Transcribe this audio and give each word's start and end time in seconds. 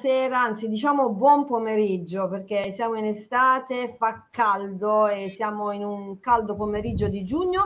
buonasera, 0.00 0.40
anzi 0.40 0.68
diciamo 0.68 1.10
buon 1.10 1.44
pomeriggio 1.44 2.28
perché 2.28 2.70
siamo 2.70 2.94
in 2.94 3.04
estate, 3.04 3.96
fa 3.98 4.28
caldo 4.30 5.08
e 5.08 5.26
siamo 5.26 5.72
in 5.72 5.84
un 5.84 6.20
caldo 6.20 6.54
pomeriggio 6.54 7.08
di 7.08 7.24
giugno. 7.24 7.64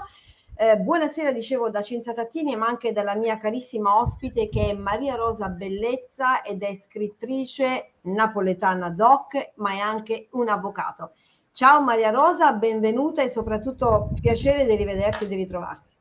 Eh, 0.57 0.79
buonasera, 0.79 1.31
dicevo 1.31 1.69
da 1.69 1.83
Cinzia 1.83 2.15
Tattini, 2.15 2.57
ma 2.57 2.69
anche 2.69 2.93
dalla 2.93 3.17
mia 3.17 3.37
carissima 3.37 3.99
ospite 4.01 4.49
che 4.49 4.71
è 4.71 4.73
Maria 4.73 5.15
Rosa 5.15 5.51
Bellezza 5.51 6.41
ed 6.41 6.63
è 6.63 6.75
scrittrice 6.75 7.97
napoletana 8.05 8.89
doc, 8.89 9.53
ma 9.57 9.73
è 9.73 9.79
anche 9.79 10.29
un 10.31 10.49
avvocato. 10.49 11.13
Ciao 11.53 11.83
Maria 11.83 12.09
Rosa, 12.09 12.55
benvenuta 12.55 13.21
e 13.21 13.29
soprattutto 13.29 14.15
piacere 14.19 14.65
di 14.65 14.75
rivederti 14.75 15.25
e 15.25 15.29
di 15.29 15.35
ritrovarti. 15.35 15.92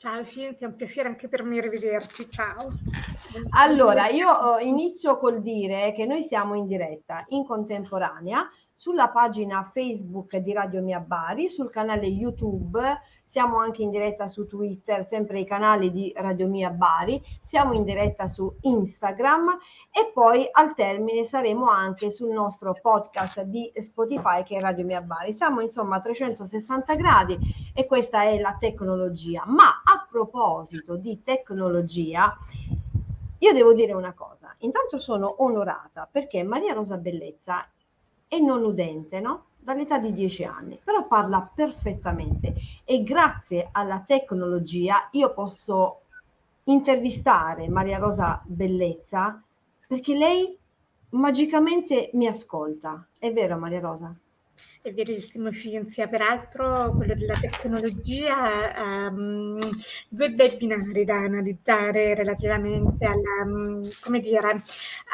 Ciao 0.00 0.24
Cinzia, 0.24 0.68
è 0.68 0.70
un 0.70 0.76
piacere 0.76 1.08
anche 1.08 1.26
per 1.26 1.42
me 1.42 1.60
rivederci. 1.60 2.30
Ciao. 2.30 2.70
Allora, 3.56 4.06
io 4.06 4.56
eh, 4.56 4.64
inizio 4.64 5.18
col 5.18 5.42
dire 5.42 5.92
che 5.92 6.06
noi 6.06 6.22
siamo 6.22 6.54
in 6.54 6.68
diretta 6.68 7.24
in 7.30 7.44
contemporanea 7.44 8.48
sulla 8.78 9.08
pagina 9.08 9.64
Facebook 9.64 10.36
di 10.36 10.52
Radio 10.52 10.80
Mia 10.82 11.00
Bari, 11.00 11.48
sul 11.48 11.68
canale 11.68 12.06
YouTube, 12.06 12.80
siamo 13.26 13.56
anche 13.56 13.82
in 13.82 13.90
diretta 13.90 14.28
su 14.28 14.46
Twitter, 14.46 15.04
sempre 15.04 15.40
i 15.40 15.44
canali 15.44 15.90
di 15.90 16.12
Radio 16.14 16.46
Mia 16.46 16.70
Bari, 16.70 17.20
siamo 17.42 17.72
in 17.72 17.82
diretta 17.82 18.28
su 18.28 18.56
Instagram 18.60 19.58
e 19.90 20.12
poi 20.14 20.46
al 20.48 20.76
termine 20.76 21.24
saremo 21.24 21.68
anche 21.68 22.12
sul 22.12 22.30
nostro 22.30 22.72
podcast 22.80 23.42
di 23.42 23.68
Spotify 23.74 24.44
che 24.44 24.58
è 24.58 24.60
Radio 24.60 24.84
Mia 24.84 25.02
Bari. 25.02 25.34
Siamo 25.34 25.60
insomma 25.60 25.96
a 25.96 26.00
360 26.00 26.94
gradi 26.94 27.36
e 27.74 27.84
questa 27.84 28.22
è 28.22 28.38
la 28.38 28.54
tecnologia. 28.56 29.42
Ma 29.44 29.82
a 29.82 30.06
proposito 30.08 30.94
di 30.94 31.20
tecnologia, 31.24 32.32
io 33.38 33.52
devo 33.52 33.74
dire 33.74 33.92
una 33.92 34.12
cosa, 34.12 34.54
intanto 34.58 34.98
sono 34.98 35.42
onorata 35.42 36.08
perché 36.08 36.44
Maria 36.44 36.74
Rosa 36.74 36.96
Bellezza 36.96 37.68
è 38.28 38.38
non 38.38 38.62
udente, 38.64 39.20
no? 39.20 39.46
Dall'età 39.56 39.98
di 39.98 40.12
10 40.12 40.44
anni, 40.44 40.80
però 40.82 41.06
parla 41.06 41.50
perfettamente 41.54 42.54
e 42.84 43.02
grazie 43.02 43.68
alla 43.72 44.02
tecnologia 44.02 45.08
io 45.12 45.32
posso 45.32 46.02
intervistare 46.64 47.68
Maria 47.68 47.98
Rosa 47.98 48.40
Bellezza 48.46 49.42
perché 49.86 50.14
lei 50.14 50.56
magicamente 51.10 52.10
mi 52.14 52.26
ascolta. 52.26 53.06
È 53.18 53.32
vero 53.32 53.56
Maria 53.58 53.80
Rosa? 53.80 54.14
È 54.80 54.92
verissimo, 54.92 55.52
Cinzia. 55.52 56.08
Peraltro, 56.08 56.92
quello 56.96 57.14
della 57.14 57.38
tecnologia 57.38 59.08
um, 59.08 59.58
due 60.08 60.30
bei 60.30 60.56
binari 60.56 61.04
da 61.04 61.16
analizzare 61.16 62.14
relativamente 62.14 63.04
alla, 63.04 63.44
um, 63.44 63.88
come 64.00 64.20
dire, 64.20 64.62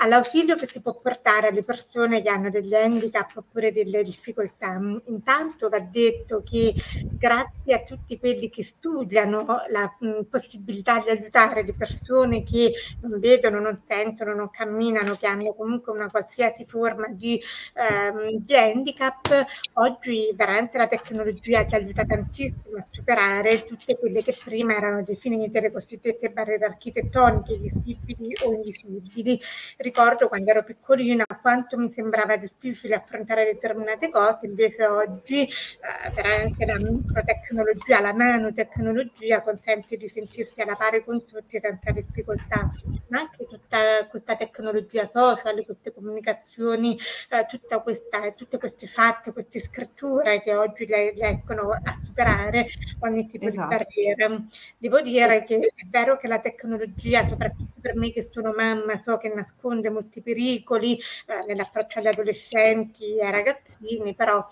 all'ausilio 0.02 0.54
che 0.56 0.66
si 0.66 0.80
può 0.80 0.98
portare 1.00 1.48
alle 1.48 1.62
persone 1.62 2.22
che 2.22 2.28
hanno 2.28 2.50
degli 2.50 2.74
handicap 2.74 3.36
oppure 3.36 3.72
delle 3.72 4.02
difficoltà. 4.02 4.80
Intanto 5.06 5.68
va 5.68 5.80
detto 5.80 6.42
che 6.44 6.74
grazie 7.18 7.74
a 7.74 7.82
tutti 7.82 8.18
quelli 8.18 8.50
che 8.50 8.62
studiano 8.62 9.44
la 9.70 9.92
um, 10.00 10.24
possibilità 10.30 11.00
di 11.00 11.10
aiutare 11.10 11.64
le 11.64 11.74
persone 11.74 12.42
che 12.44 12.72
non 13.00 13.18
vedono, 13.18 13.60
non 13.60 13.80
sentono, 13.86 14.34
non 14.34 14.50
camminano, 14.50 15.16
che 15.16 15.26
hanno 15.26 15.52
comunque 15.54 15.92
una 15.92 16.10
qualsiasi 16.10 16.64
forma 16.64 17.08
di, 17.08 17.40
ehm, 17.74 18.36
di 18.38 18.54
handicap, 18.54 19.33
oggi 19.74 20.32
veramente 20.34 20.78
la 20.78 20.86
tecnologia 20.86 21.66
ci 21.66 21.74
aiuta 21.74 22.04
tantissimo 22.04 22.76
a 22.78 22.86
superare 22.90 23.64
tutte 23.64 23.98
quelle 23.98 24.22
che 24.22 24.36
prima 24.44 24.74
erano 24.74 25.02
definite 25.02 25.60
le 25.60 25.72
cosiddette 25.72 26.30
barriere 26.30 26.66
architettoniche, 26.66 27.56
visibili 27.56 28.34
o 28.42 28.52
invisibili. 28.52 29.40
Ricordo 29.78 30.28
quando 30.28 30.50
ero 30.50 30.62
piccolina 30.62 31.24
quanto 31.40 31.76
mi 31.76 31.90
sembrava 31.90 32.36
difficile 32.36 32.94
affrontare 32.94 33.44
determinate 33.44 34.10
cose, 34.10 34.46
invece 34.46 34.86
oggi 34.86 35.42
eh, 35.42 36.10
veramente 36.14 36.64
la 36.66 36.78
microtecnologia, 36.78 38.00
la 38.00 38.12
nanotecnologia 38.12 39.40
consente 39.40 39.96
di 39.96 40.08
sentirsi 40.08 40.60
alla 40.60 40.74
pari 40.74 41.04
con 41.04 41.24
tutti 41.24 41.58
senza 41.58 41.90
difficoltà, 41.92 42.68
ma 43.08 43.20
anche 43.20 43.46
tutta 43.46 44.06
questa 44.08 44.36
tecnologia 44.36 45.06
social, 45.08 45.64
queste 45.64 45.92
comunicazioni, 45.92 46.98
eh, 47.30 47.80
questa, 47.82 48.32
tutte 48.32 48.58
queste 48.58 48.86
chat, 48.88 49.23
queste 49.32 49.60
scritture 49.60 50.40
che 50.40 50.54
oggi 50.54 50.84
riescono 50.84 51.70
a 51.70 51.98
superare 52.04 52.68
ogni 53.00 53.26
tipo 53.26 53.46
esatto. 53.46 53.68
di 53.68 53.76
barriera. 53.76 54.44
Devo 54.78 55.00
dire 55.00 55.44
che 55.44 55.56
è 55.56 55.86
vero 55.88 56.16
che 56.16 56.28
la 56.28 56.38
tecnologia, 56.38 57.24
soprattutto 57.24 57.80
per 57.80 57.96
me 57.96 58.12
che 58.12 58.28
sono 58.30 58.52
mamma, 58.52 58.96
so 58.98 59.16
che 59.16 59.28
nasconde 59.28 59.90
molti 59.90 60.20
pericoli 60.20 60.96
eh, 60.96 61.44
nell'approccio 61.46 61.98
agli 61.98 62.08
adolescenti 62.08 63.16
e 63.16 63.24
ai 63.24 63.32
ragazzini, 63.32 64.14
però 64.14 64.44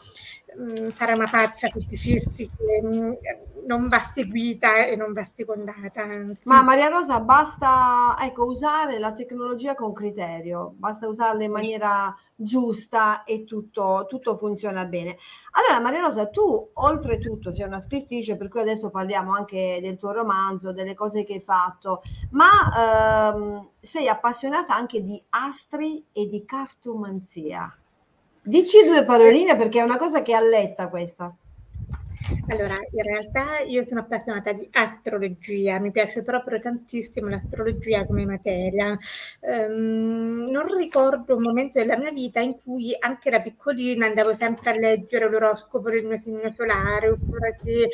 mh, 0.56 0.62
mm, 0.62 0.88
sarà 0.90 1.14
una 1.14 1.28
pazza 1.30 1.68
se 1.68 1.80
dicessi 1.86 2.50
che 2.56 2.82
mh, 2.82 2.96
mm, 2.96 3.12
non 3.66 3.88
va 3.88 3.98
seguita 4.12 4.84
e 4.84 4.96
non 4.96 5.12
va 5.12 5.26
secondata. 5.34 6.04
Sì. 6.04 6.36
Ma 6.44 6.62
Maria 6.62 6.88
Rosa, 6.88 7.20
basta 7.20 8.16
ecco, 8.20 8.44
usare 8.44 8.98
la 8.98 9.12
tecnologia 9.12 9.74
con 9.74 9.92
criterio, 9.92 10.74
basta 10.76 11.08
usarla 11.08 11.44
in 11.44 11.50
maniera 11.50 12.14
giusta 12.34 13.24
e 13.24 13.44
tutto, 13.44 14.06
tutto 14.08 14.36
funziona 14.36 14.84
bene. 14.84 15.16
Allora 15.52 15.80
Maria 15.80 16.00
Rosa, 16.00 16.28
tu 16.28 16.70
oltretutto 16.74 17.52
sei 17.52 17.66
una 17.66 17.78
scrittrice, 17.78 18.36
per 18.36 18.48
cui 18.48 18.60
adesso 18.60 18.90
parliamo 18.90 19.34
anche 19.34 19.78
del 19.80 19.98
tuo 19.98 20.12
romanzo, 20.12 20.72
delle 20.72 20.94
cose 20.94 21.24
che 21.24 21.34
hai 21.34 21.42
fatto, 21.42 22.02
ma 22.30 23.32
ehm, 23.34 23.68
sei 23.80 24.08
appassionata 24.08 24.74
anche 24.74 25.02
di 25.02 25.22
astri 25.30 26.04
e 26.12 26.28
di 26.28 26.44
cartomanzia. 26.44 27.76
Dici 28.44 28.84
due 28.84 29.04
paroline 29.04 29.56
perché 29.56 29.78
è 29.78 29.84
una 29.84 29.98
cosa 29.98 30.22
che 30.22 30.32
è 30.32 30.34
alletta 30.34 30.88
questa. 30.88 31.32
Allora, 32.48 32.76
in 32.90 33.02
realtà 33.02 33.60
io 33.60 33.84
sono 33.84 34.00
appassionata 34.00 34.52
di 34.52 34.68
astrologia, 34.72 35.78
mi 35.78 35.90
piace 35.90 36.22
proprio 36.22 36.58
tantissimo 36.58 37.28
l'astrologia 37.28 38.06
come 38.06 38.24
materia. 38.24 38.96
Um, 39.40 40.48
non 40.50 40.66
ricordo 40.76 41.36
un 41.36 41.42
momento 41.42 41.78
della 41.78 41.96
mia 41.96 42.10
vita 42.10 42.40
in 42.40 42.60
cui 42.62 42.96
anche 42.98 43.30
da 43.30 43.40
piccolina 43.40 44.06
andavo 44.06 44.34
sempre 44.34 44.70
a 44.70 44.74
leggere 44.74 45.28
l'oroscopo 45.28 45.90
del 45.90 46.04
mio 46.04 46.16
segno 46.16 46.50
solare, 46.50 47.08
oppure 47.10 47.56
se 47.62 47.88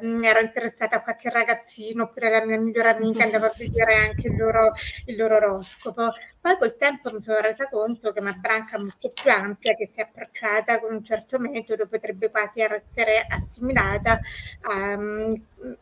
um, 0.00 0.22
ero 0.24 0.40
interessata 0.40 0.96
a 0.96 1.02
qualche 1.02 1.30
ragazzino, 1.30 2.04
oppure 2.04 2.30
la 2.30 2.44
mia 2.44 2.58
migliore 2.58 2.90
amica 2.90 3.24
andava 3.24 3.46
a 3.46 3.54
vedere 3.56 3.94
anche 3.96 4.28
il 4.28 4.36
loro, 4.36 4.72
il 5.06 5.16
loro 5.16 5.36
oroscopo. 5.36 6.10
Poi 6.40 6.56
col 6.58 6.76
tempo 6.76 7.12
mi 7.12 7.20
sono 7.20 7.38
resa 7.40 7.68
conto 7.68 8.12
che 8.12 8.20
una 8.20 8.32
branca 8.32 8.78
molto 8.78 9.10
più 9.10 9.30
ampia 9.30 9.74
che 9.74 9.90
si 9.92 10.00
è 10.00 10.02
approcciata 10.02 10.80
con 10.80 10.92
un 10.94 11.04
certo 11.04 11.38
metodo 11.38 11.86
potrebbe 11.86 12.30
quasi 12.30 12.60
essere 12.60 13.24
assimilata 13.28 13.73
a, 13.76 14.20
a 14.70 14.96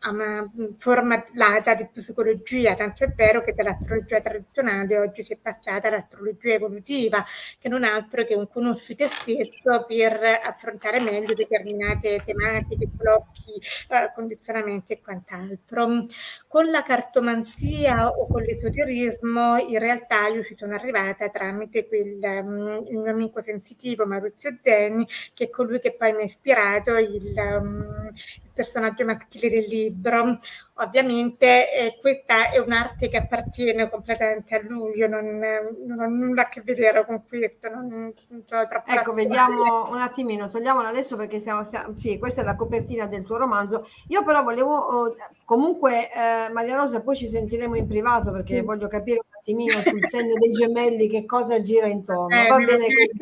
una 0.09 0.49
forma 0.77 1.23
di 1.25 1.89
psicologia, 1.91 2.75
tanto 2.75 3.03
è 3.03 3.09
vero 3.09 3.43
che 3.43 3.53
dall'astrologia 3.53 4.21
tradizionale 4.21 4.97
oggi 4.99 5.23
si 5.23 5.33
è 5.33 5.37
passata 5.41 5.87
all'astrologia 5.87 6.53
evolutiva, 6.53 7.23
che 7.59 7.69
non 7.69 7.83
altro 7.83 8.23
che 8.23 8.35
un 8.35 8.47
conosci 8.47 8.95
te 8.95 9.07
stesso 9.07 9.85
per 9.87 10.19
affrontare 10.43 10.99
meglio 10.99 11.33
determinate 11.33 12.21
tematiche, 12.25 12.87
blocchi, 12.87 13.53
eh, 13.89 14.11
condizionamenti 14.13 14.93
e 14.93 15.01
quant'altro. 15.01 16.05
Con 16.47 16.69
la 16.69 16.83
cartomanzia 16.83 18.07
o 18.07 18.27
con 18.27 18.41
l'esoterismo 18.43 19.57
in 19.57 19.79
realtà 19.79 20.27
io 20.27 20.43
ci 20.43 20.55
sono 20.57 20.75
arrivata 20.75 21.29
tramite 21.29 21.87
quel, 21.87 22.19
um, 22.21 22.85
il 22.87 22.97
mio 22.97 23.11
amico 23.11 23.41
sensitivo 23.41 24.05
Maurizio 24.05 24.57
Zeni, 24.61 25.07
che 25.33 25.45
è 25.45 25.49
colui 25.49 25.79
che 25.79 25.93
poi 25.93 26.13
mi 26.13 26.21
ha 26.21 26.25
ispirato 26.25 26.95
il, 26.97 27.33
um, 27.35 28.11
personaggio 28.53 29.05
maschile 29.05 29.49
del 29.49 29.65
libro. 29.67 30.37
Ovviamente 30.77 31.71
eh, 31.71 31.97
questa 32.01 32.49
è 32.49 32.57
un'arte 32.57 33.07
che 33.07 33.17
appartiene 33.17 33.87
completamente 33.91 34.55
a 34.55 34.61
lui, 34.63 34.97
io 34.97 35.07
non, 35.07 35.39
non 35.85 35.99
ho 35.99 36.07
nulla 36.07 36.43
a 36.43 36.49
che 36.49 36.61
vedere 36.61 37.05
con 37.05 37.23
questo. 37.27 37.69
Non, 37.69 37.87
non 38.27 38.43
ecco, 38.85 39.13
vediamo 39.13 39.91
un 39.91 39.99
attimino, 39.99 40.49
togliamola 40.49 40.87
adesso 40.87 41.15
perché 41.15 41.39
siamo, 41.39 41.63
stiamo, 41.63 41.95
sì, 41.95 42.17
questa 42.17 42.41
è 42.41 42.43
la 42.43 42.55
copertina 42.55 43.05
del 43.05 43.23
tuo 43.23 43.37
romanzo. 43.37 43.85
Io 44.07 44.23
però 44.23 44.41
volevo, 44.41 44.75
oh, 44.75 45.15
comunque 45.45 46.11
eh, 46.11 46.49
Maria 46.51 46.75
Rosa, 46.75 47.01
poi 47.01 47.17
ci 47.17 47.27
sentiremo 47.27 47.75
in 47.75 47.85
privato 47.85 48.31
perché 48.31 48.55
sì. 48.55 48.61
voglio 48.61 48.87
capire 48.87 49.19
un 49.19 49.37
attimino 49.37 49.79
sul 49.79 50.03
segno 50.07 50.39
dei 50.39 50.51
gemelli 50.51 51.07
che 51.07 51.25
cosa 51.25 51.61
gira 51.61 51.85
intorno. 51.85 52.35
Eh, 52.35 52.47
Va 52.47 52.57
bene 52.57 52.85
così. 52.85 53.21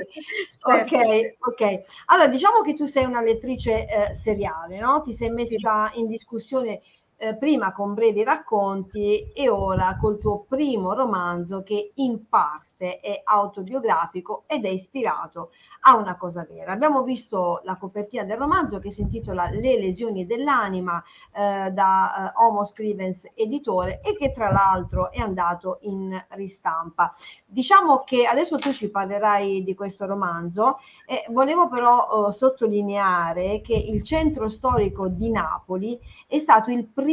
Ok, 0.62 1.36
ok. 1.38 1.80
Allora, 2.06 2.30
diciamo 2.30 2.62
che 2.62 2.76
tu 2.76 2.86
sei 2.86 3.04
una 3.04 3.22
lettrice 3.22 3.88
eh, 3.88 4.14
seriale, 4.14 4.80
no? 4.80 5.02
Ti 5.02 5.12
sei 5.12 5.32
messa 5.32 5.92
in 5.96 6.08
discussione 6.08 6.82
eh, 7.22 7.36
prima 7.36 7.72
con 7.72 7.94
brevi 7.94 8.24
racconti 8.24 9.32
e 9.32 9.48
ora 9.48 9.96
col 10.02 10.18
tuo 10.18 10.40
primo 10.40 10.96
romanzo 10.96 11.62
che 11.62 11.92
in 11.96 12.28
parte 12.28 12.98
è 12.98 13.22
autobiografico 13.24 14.44
ed 14.48 14.66
è 14.66 14.70
ispirato 14.70 15.52
a 15.82 15.96
una 15.98 16.16
cosa 16.18 16.44
vera. 16.50 16.72
Abbiamo 16.72 17.04
visto 17.04 17.62
la 17.64 17.78
copertina 17.80 18.24
del 18.24 18.38
romanzo 18.38 18.80
che 18.80 18.90
si 18.90 19.02
intitola 19.02 19.52
Le 19.52 19.80
lesioni 19.80 20.26
dell'anima 20.26 21.02
eh, 21.36 21.70
da 21.70 22.34
eh, 22.36 22.44
Homo 22.44 22.66
Scrivens 22.66 23.30
editore 23.36 24.02
e 24.02 24.14
che 24.14 24.32
tra 24.32 24.52
l'altro 24.52 25.12
è 25.12 25.20
andato 25.20 25.78
in 25.82 26.20
ristampa. 26.30 27.14
Diciamo 27.46 28.00
che 28.00 28.26
adesso 28.26 28.58
tu 28.58 28.74
ci 28.74 28.90
parlerai 28.90 29.64
di 29.64 29.76
questo 29.76 30.08
romanzo 30.08 30.80
e 31.06 31.26
volevo 31.30 31.70
però 31.70 32.30
eh, 32.30 32.32
sottolineare 32.32 33.62
che 33.62 33.76
il 33.76 34.02
centro 34.02 34.48
storico 34.48 35.08
di 35.08 35.30
Napoli 35.30 36.00
è 36.26 36.40
stato 36.40 36.72
il 36.72 36.88
primo 36.88 37.10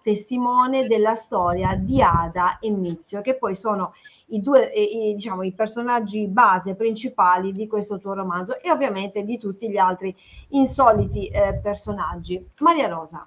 testimone 0.00 0.86
della 0.86 1.14
storia 1.14 1.76
di 1.76 2.02
Ada 2.02 2.58
e 2.58 2.70
Mizio 2.70 3.20
che 3.20 3.36
poi 3.36 3.54
sono 3.54 3.94
i 4.28 4.40
due 4.40 4.66
i, 4.66 5.14
diciamo, 5.14 5.42
i 5.42 5.52
personaggi 5.52 6.26
base 6.26 6.74
principali 6.74 7.52
di 7.52 7.66
questo 7.66 7.98
tuo 7.98 8.14
romanzo 8.14 8.58
e 8.60 8.70
ovviamente 8.70 9.24
di 9.24 9.38
tutti 9.38 9.70
gli 9.70 9.78
altri 9.78 10.14
insoliti 10.48 11.28
eh, 11.28 11.58
personaggi. 11.62 12.44
Maria 12.58 12.88
Rosa. 12.88 13.26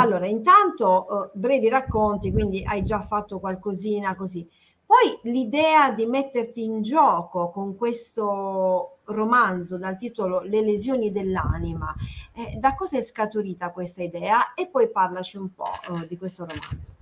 Allora, 0.00 0.26
intanto 0.26 1.24
eh, 1.24 1.30
brevi 1.32 1.68
racconti, 1.68 2.30
quindi 2.30 2.64
hai 2.64 2.84
già 2.84 3.00
fatto 3.00 3.40
qualcosina 3.40 4.14
così. 4.14 4.48
Poi 4.88 5.18
l'idea 5.30 5.90
di 5.90 6.06
metterti 6.06 6.64
in 6.64 6.80
gioco 6.80 7.50
con 7.50 7.76
questo 7.76 9.00
romanzo 9.04 9.76
dal 9.76 9.98
titolo 9.98 10.40
Le 10.40 10.62
lesioni 10.62 11.12
dell'anima, 11.12 11.94
eh, 12.34 12.56
da 12.56 12.74
cosa 12.74 12.96
è 12.96 13.02
scaturita 13.02 13.70
questa 13.70 14.02
idea? 14.02 14.54
E 14.54 14.66
poi 14.66 14.88
parlaci 14.88 15.36
un 15.36 15.52
po' 15.52 15.72
eh, 15.90 16.06
di 16.06 16.16
questo 16.16 16.46
romanzo. 16.46 16.94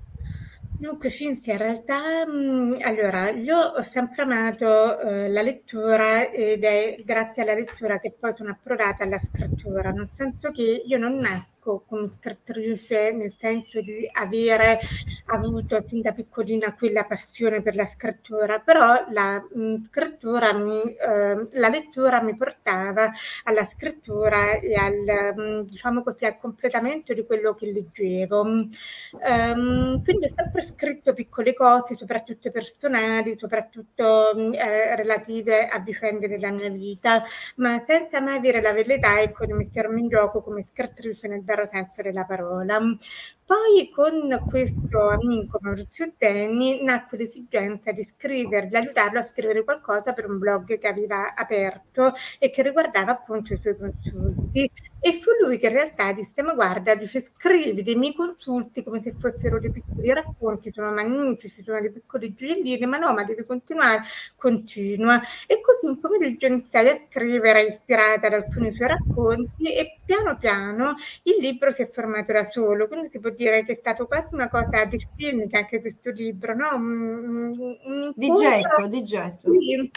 Dunque 0.80 1.10
Cinzia, 1.10 1.52
in 1.52 1.58
realtà, 1.60 2.26
mh, 2.26 2.78
allora, 2.82 3.30
io 3.30 3.56
ho 3.56 3.82
sempre 3.82 4.22
amato 4.22 4.98
eh, 4.98 5.28
la 5.28 5.42
lettura 5.42 6.28
ed 6.28 6.64
è 6.64 7.00
grazie 7.04 7.42
alla 7.42 7.54
lettura 7.54 8.00
che 8.00 8.10
poi 8.18 8.34
sono 8.36 8.50
approdata 8.50 9.04
alla 9.04 9.20
scrittura, 9.20 9.90
nel 9.90 10.08
senso 10.08 10.50
che 10.50 10.82
io 10.84 10.98
non 10.98 11.18
nasco 11.18 11.55
nasco 11.66 11.82
come 11.86 12.08
scrittrice 12.16 13.10
nel 13.10 13.34
senso 13.36 13.80
di 13.80 14.08
avere 14.12 14.78
avuto 15.26 15.82
sin 15.86 16.00
da 16.00 16.12
piccolina 16.12 16.72
quella 16.74 17.04
passione 17.04 17.60
per 17.60 17.74
la 17.74 17.86
scrittura, 17.86 18.60
però 18.60 19.06
la 19.10 19.44
mh, 19.52 19.86
scrittura 19.86 20.52
mi, 20.54 20.94
eh, 20.94 21.48
la 21.58 21.68
lettura 21.68 22.22
mi 22.22 22.36
portava 22.36 23.10
alla 23.44 23.64
scrittura 23.64 24.58
e 24.60 24.74
al, 24.74 25.34
mh, 25.34 25.68
diciamo 25.68 26.02
così, 26.02 26.24
al 26.26 26.38
completamento 26.38 27.12
di 27.12 27.26
quello 27.26 27.54
che 27.54 27.72
leggevo. 27.72 28.40
Um, 28.42 30.02
quindi 30.04 30.26
ho 30.26 30.32
sempre 30.34 30.62
scritto 30.62 31.12
piccole 31.12 31.54
cose, 31.54 31.96
soprattutto 31.96 32.50
personali, 32.50 33.36
soprattutto 33.38 34.32
eh, 34.52 34.94
relative 34.94 35.66
a 35.66 35.80
vicende 35.80 36.28
della 36.28 36.50
mia 36.50 36.68
vita, 36.68 37.22
ma 37.56 37.82
senza 37.86 38.20
mai 38.20 38.36
avere 38.36 38.60
la 38.60 38.72
velleità 38.72 39.20
ecco, 39.20 39.44
di 39.46 39.52
mettermi 39.52 40.00
in 40.00 40.08
gioco 40.08 40.42
come 40.42 40.64
scrittrice 40.70 41.28
nel 41.28 41.42
vero 41.56 41.68
senso 41.70 42.02
della 42.02 42.24
parola. 42.24 42.78
Poi 43.46 43.90
con 43.90 44.42
questo 44.48 45.08
amico 45.08 45.58
Maurizio 45.60 46.12
Zenni 46.16 46.82
nacque 46.82 47.16
l'esigenza 47.16 47.92
di 47.92 48.02
scrivere, 48.02 48.66
di 48.66 48.74
aiutarlo 48.74 49.20
a 49.20 49.24
scrivere 49.24 49.62
qualcosa 49.62 50.12
per 50.12 50.28
un 50.28 50.38
blog 50.38 50.76
che 50.78 50.88
aveva 50.88 51.32
aperto 51.32 52.12
e 52.40 52.50
che 52.50 52.62
riguardava 52.62 53.12
appunto 53.12 53.54
i 53.54 53.60
suoi 53.62 53.76
consulti. 53.76 54.68
E 54.98 55.12
fu 55.12 55.30
lui 55.40 55.58
che 55.58 55.68
in 55.68 55.74
realtà 55.74 56.12
disse, 56.12 56.42
ma 56.42 56.54
guarda, 56.54 56.96
dice, 56.96 57.20
scrivi 57.20 57.84
dei 57.84 57.94
miei 57.94 58.14
consulti 58.14 58.82
come 58.82 59.00
se 59.00 59.12
fossero 59.16 59.60
dei 59.60 59.70
piccoli 59.70 60.12
racconti, 60.12 60.72
sono 60.72 60.90
magnifici, 60.90 61.62
sono 61.62 61.80
dei 61.80 61.92
piccoli 61.92 62.34
gioiellini, 62.34 62.84
ma 62.86 62.98
no, 62.98 63.12
ma 63.12 63.22
devi 63.22 63.44
continuare, 63.46 64.02
continua. 64.34 65.20
E 65.46 65.60
così 65.60 65.86
un 65.86 66.00
pomeriggio 66.00 66.46
iniziai 66.46 66.88
a 66.88 67.00
scrivere 67.08 67.62
ispirata 67.62 68.28
da 68.28 68.36
alcuni 68.36 68.72
suoi 68.72 68.88
racconti 68.88 69.72
e 69.72 70.00
piano 70.06 70.36
piano 70.36 70.94
il 71.24 71.36
libro 71.40 71.72
si 71.72 71.82
è 71.82 71.90
formato 71.90 72.32
da 72.32 72.44
solo, 72.44 72.86
quindi 72.86 73.08
si 73.08 73.18
può 73.18 73.30
dire 73.30 73.64
che 73.64 73.72
è 73.72 73.76
stato 73.76 74.06
quasi 74.06 74.34
una 74.34 74.48
cosa 74.48 74.84
distinta 74.84 75.58
anche 75.58 75.80
questo 75.80 76.10
libro, 76.10 76.54
no? 76.54 76.74
Un, 76.74 77.76
un 77.82 78.12
di 78.14 78.32
getto, 78.32 78.86
di 78.86 79.02
getto. 79.02 79.50
Un, 79.50 79.90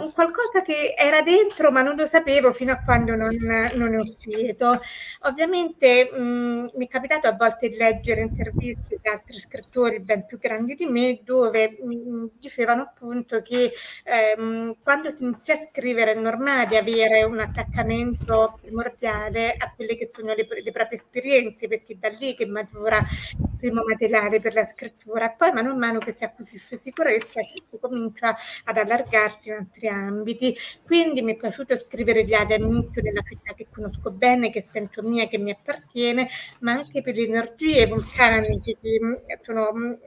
un, 0.00 0.12
qualcosa 0.12 0.62
che 0.62 0.94
era 0.96 1.20
dentro 1.22 1.70
ma 1.70 1.82
non 1.82 1.96
lo 1.96 2.06
sapevo 2.06 2.52
fino 2.52 2.72
a 2.72 2.82
quando 2.82 3.14
non, 3.14 3.36
non 3.74 3.94
è 3.94 3.98
uscito. 3.98 4.80
Ovviamente 5.22 6.10
mh, 6.10 6.70
mi 6.74 6.86
è 6.86 6.88
capitato 6.88 7.28
a 7.28 7.32
volte 7.32 7.68
di 7.68 7.76
leggere 7.76 8.22
interviste 8.22 8.98
di 9.00 9.08
altri 9.08 9.38
scrittori 9.38 10.00
ben 10.00 10.24
più 10.24 10.38
grandi 10.38 10.74
di 10.74 10.86
me 10.86 11.20
dove 11.22 11.78
mh, 11.82 12.30
dicevano 12.38 12.82
appunto 12.82 13.42
che 13.42 13.70
ehm, 14.04 14.76
quando 14.82 15.10
si 15.14 15.24
inizia 15.24 15.54
a 15.54 15.68
scrivere 15.70 16.12
è 16.12 16.18
normale 16.18 16.78
avere 16.78 17.22
un 17.24 17.38
attaccamento 17.40 18.58
primordiale 18.62 19.09
a 19.10 19.72
quelle 19.74 19.96
che 19.96 20.10
sono 20.12 20.34
le, 20.34 20.46
le 20.62 20.70
proprie 20.70 20.98
esperienze 20.98 21.68
perché 21.68 21.98
da 21.98 22.08
lì 22.08 22.34
che 22.34 22.46
matura 22.46 22.98
il 22.98 23.56
primo 23.58 23.82
materiale 23.86 24.40
per 24.40 24.54
la 24.54 24.64
scrittura. 24.64 25.30
Poi 25.30 25.52
mano 25.52 25.72
a 25.72 25.76
mano 25.76 25.98
che 25.98 26.12
si 26.12 26.24
acquisisce 26.24 26.76
sicurezza 26.76 27.42
si 27.42 27.62
comincia 27.78 28.36
ad 28.64 28.76
allargarsi 28.76 29.48
in 29.48 29.54
altri 29.54 29.88
ambiti. 29.88 30.56
Quindi 30.84 31.22
mi 31.22 31.32
è 31.32 31.36
piaciuto 31.36 31.76
scrivere 31.76 32.24
gli 32.24 32.34
Ada 32.34 32.54
all'inizio 32.54 33.02
nella 33.02 33.22
città 33.22 33.54
che 33.54 33.66
conosco 33.72 34.10
bene, 34.10 34.50
che 34.50 34.66
sento 34.70 35.02
mia, 35.02 35.28
che 35.28 35.38
mi 35.38 35.50
appartiene, 35.50 36.28
ma 36.60 36.72
anche 36.72 37.02
per 37.02 37.14
le 37.14 37.24
energie 37.24 37.86
vulcaniche 37.86 38.76
che 38.80 38.98
sono 39.42 39.98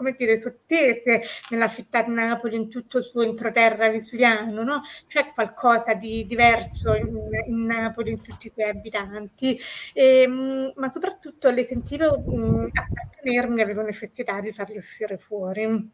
come 0.00 0.14
dire, 0.16 0.40
sottese 0.40 1.20
nella 1.50 1.68
città 1.68 2.02
di 2.02 2.10
Napoli, 2.14 2.56
in 2.56 2.70
tutto 2.70 2.96
il 2.96 3.04
suo 3.04 3.20
entroterra 3.20 3.90
vesuviano, 3.90 4.62
no? 4.62 4.82
C'è 5.06 5.34
qualcosa 5.34 5.92
di 5.92 6.24
diverso 6.26 6.94
in, 6.94 7.28
in 7.44 7.64
Napoli, 7.66 8.12
in 8.12 8.22
tutti 8.22 8.46
i 8.46 8.50
suoi 8.50 8.70
abitanti, 8.70 9.58
e, 9.92 10.22
ehm, 10.22 10.72
ma 10.76 10.88
soprattutto 10.88 11.50
le 11.50 11.64
sentivo 11.64 12.18
mh, 12.18 12.70
appartenermi, 12.72 13.60
avevo 13.60 13.82
necessità 13.82 14.40
di 14.40 14.52
farle 14.52 14.78
uscire 14.78 15.18
fuori. 15.18 15.90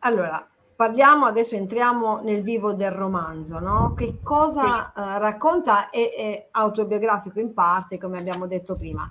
Allora, 0.00 0.44
parliamo 0.74 1.26
adesso, 1.26 1.54
entriamo 1.54 2.20
nel 2.22 2.42
vivo 2.42 2.72
del 2.72 2.90
romanzo, 2.90 3.60
no? 3.60 3.94
Che 3.96 4.18
cosa 4.24 4.92
eh, 4.92 5.18
racconta? 5.20 5.90
È, 5.90 6.14
è, 6.14 6.48
autobiografico 6.50 7.38
in 7.38 7.54
parte, 7.54 7.96
come 7.96 8.18
abbiamo 8.18 8.48
detto 8.48 8.74
prima, 8.74 9.08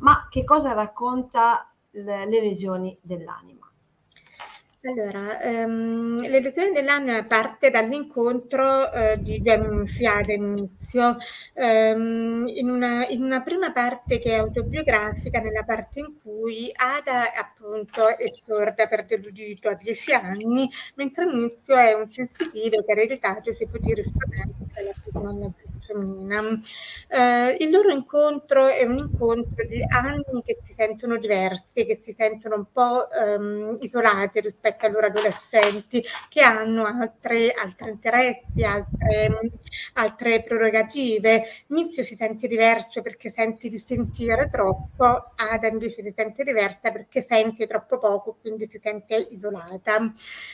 ma 0.00 0.28
che 0.28 0.44
cosa 0.44 0.74
racconta 0.74 1.69
le, 1.90 2.26
le 2.26 2.40
lesioni 2.40 2.96
dell'anima. 3.00 3.70
Allora, 4.82 5.38
ehm, 5.42 6.22
le 6.22 6.40
lesioni 6.40 6.72
dell'anima 6.72 7.22
parte 7.24 7.68
dall'incontro 7.68 8.90
eh, 8.90 9.18
di 9.20 9.38
due 9.42 9.52
amici 9.52 10.06
all'inizio, 10.06 11.18
ehm, 11.52 12.46
in, 12.46 13.06
in, 13.10 13.22
una, 13.22 13.42
prima 13.42 13.72
parte 13.72 14.18
che 14.18 14.30
è 14.30 14.38
autobiografica, 14.38 15.40
nella 15.40 15.64
parte 15.64 16.00
in 16.00 16.14
cui 16.22 16.70
Ada 16.74 17.34
appunto 17.34 18.08
è 18.08 18.24
sorda 18.42 18.86
per 18.86 19.04
deludito 19.04 19.68
a 19.68 19.74
dieci 19.74 20.14
anni, 20.14 20.66
mentre 20.94 21.24
Inizio 21.30 21.76
è 21.76 21.92
un 21.92 22.10
sensitivo 22.10 22.82
che 22.82 22.92
ha 22.92 22.96
ereditato 22.96 23.50
i 23.50 23.56
suoi 23.56 23.68
poteri 23.68 24.02
studenti 24.02 24.64
dalla 24.72 24.94
nonna 25.12 25.52
Gelsomina. 25.94 26.58
Eh, 27.08 27.56
il 27.60 27.70
loro 27.70 27.90
incontro 27.90 28.68
è 28.68 28.84
un 28.84 28.98
incontro 28.98 29.64
di 29.66 29.82
anni 29.88 30.42
che 30.44 30.58
si 30.62 30.72
sentono 30.72 31.16
diversi, 31.16 31.84
che 31.84 31.98
si 32.00 32.12
sentono 32.16 32.56
un 32.56 32.66
po' 32.72 33.10
ehm, 33.10 33.76
isolati 33.80 34.40
rispetto 34.40 34.86
ai 34.86 34.92
loro 34.92 35.06
adolescenti 35.06 36.02
che 36.28 36.40
hanno 36.42 36.84
altre, 36.84 37.52
altri 37.52 37.90
interessi, 37.90 38.62
altre, 38.64 39.38
altre 39.94 40.42
prerogative. 40.42 41.44
Mizio 41.68 42.02
si 42.02 42.14
sente 42.16 42.46
diverso 42.46 43.02
perché 43.02 43.30
sente 43.30 43.68
di 43.68 43.82
sentire 43.84 44.48
troppo, 44.50 45.32
Ada 45.36 45.66
invece 45.68 46.02
si 46.02 46.12
sente 46.14 46.44
diversa 46.44 46.90
perché 46.90 47.22
sente 47.22 47.66
troppo 47.66 47.98
poco, 47.98 48.36
quindi 48.40 48.68
si 48.68 48.78
sente 48.80 49.14
isolata. 49.30 50.12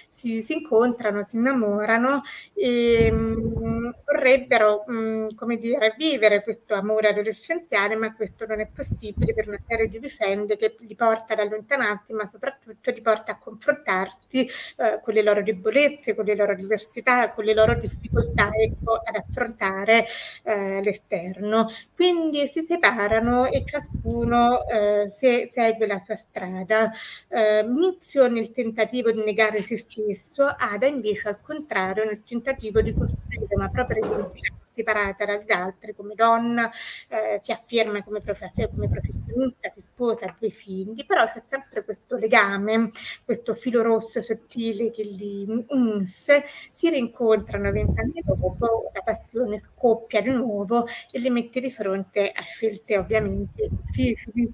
Si, 0.08 0.40
si 0.42 0.54
incontrano, 0.54 1.24
si 1.28 1.36
innamorano 1.36 2.22
e 2.54 3.10
mh, 3.10 3.94
vorrebbero, 4.04 4.84
mh, 4.86 5.25
come 5.34 5.56
dire, 5.56 5.94
vivere 5.96 6.42
questo 6.42 6.74
amore 6.74 7.08
adolescenziale, 7.08 7.96
ma 7.96 8.14
questo 8.14 8.46
non 8.46 8.60
è 8.60 8.68
possibile 8.72 9.34
per 9.34 9.48
una 9.48 9.60
serie 9.66 9.88
di 9.88 9.98
vicende 9.98 10.56
che 10.56 10.76
li 10.80 10.94
porta 10.94 11.32
ad 11.32 11.40
allontanarsi, 11.40 12.12
ma 12.12 12.28
soprattutto 12.30 12.90
li 12.90 13.00
porta 13.00 13.32
a 13.32 13.38
confrontarsi 13.38 14.46
eh, 14.76 15.00
con 15.02 15.14
le 15.14 15.22
loro 15.22 15.42
debolezze, 15.42 16.14
con 16.14 16.24
le 16.24 16.36
loro 16.36 16.54
diversità, 16.54 17.30
con 17.30 17.44
le 17.44 17.54
loro 17.54 17.74
difficoltà 17.74 18.50
ecco, 18.52 18.94
ad 18.94 19.16
affrontare 19.16 20.06
eh, 20.42 20.82
l'esterno. 20.82 21.68
Quindi 21.94 22.46
si 22.46 22.64
separano 22.64 23.46
e 23.46 23.64
ciascuno 23.66 24.66
eh, 24.68 25.06
se, 25.08 25.50
segue 25.52 25.86
la 25.86 25.98
sua 25.98 26.16
strada. 26.16 26.90
Eh, 27.28 27.62
Mizio 27.62 28.28
nel 28.28 28.52
tentativo 28.52 29.10
di 29.10 29.22
negare 29.22 29.62
se 29.62 29.76
stesso, 29.76 30.44
Ada 30.46 30.86
invece 30.86 31.28
al 31.28 31.40
contrario 31.40 32.04
nel 32.04 32.22
tentativo 32.22 32.80
di 32.80 32.92
costruire 32.92 33.54
una 33.54 33.68
propria 33.68 34.04
identità 34.04 34.65
separata 34.76 35.24
dagli 35.24 35.50
altri 35.50 35.94
come 35.94 36.14
donna, 36.14 36.70
eh, 37.08 37.40
si 37.42 37.50
afferma 37.50 38.02
come, 38.04 38.20
profess- 38.20 38.68
come 38.70 38.88
professionista, 38.88 39.70
si 39.72 39.80
sposa, 39.80 40.26
ha 40.26 40.36
due 40.38 40.50
figli, 40.50 41.06
però 41.06 41.24
c'è 41.24 41.42
sempre 41.46 41.82
questo 41.84 42.16
legame, 42.16 42.90
questo 43.24 43.54
filo 43.54 43.80
rosso 43.82 44.20
sottile 44.20 44.90
che 44.90 45.02
li 45.02 45.64
unisce, 45.68 46.44
si 46.72 46.90
rincontrano 46.90 47.72
vent'anni 47.72 48.22
dopo, 48.22 48.90
la 48.92 49.00
passione 49.02 49.60
scoppia 49.60 50.20
di 50.20 50.30
nuovo 50.30 50.86
e 51.10 51.18
li 51.18 51.30
mette 51.30 51.60
di 51.60 51.70
fronte 51.70 52.30
a 52.30 52.42
scelte 52.42 52.98
ovviamente 52.98 53.68
difficili. 53.70 54.50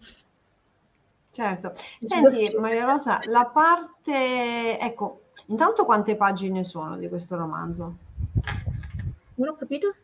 Certo. 1.30 1.72
Senti, 2.02 2.54
Maria 2.58 2.84
Rosa, 2.84 3.18
la 3.30 3.46
parte, 3.46 4.78
ecco, 4.78 5.22
intanto 5.46 5.86
quante 5.86 6.14
pagine 6.14 6.62
sono 6.62 6.98
di 6.98 7.08
questo 7.08 7.36
romanzo? 7.36 7.96
Non 9.36 9.48
ho 9.48 9.54
capito. 9.54 9.94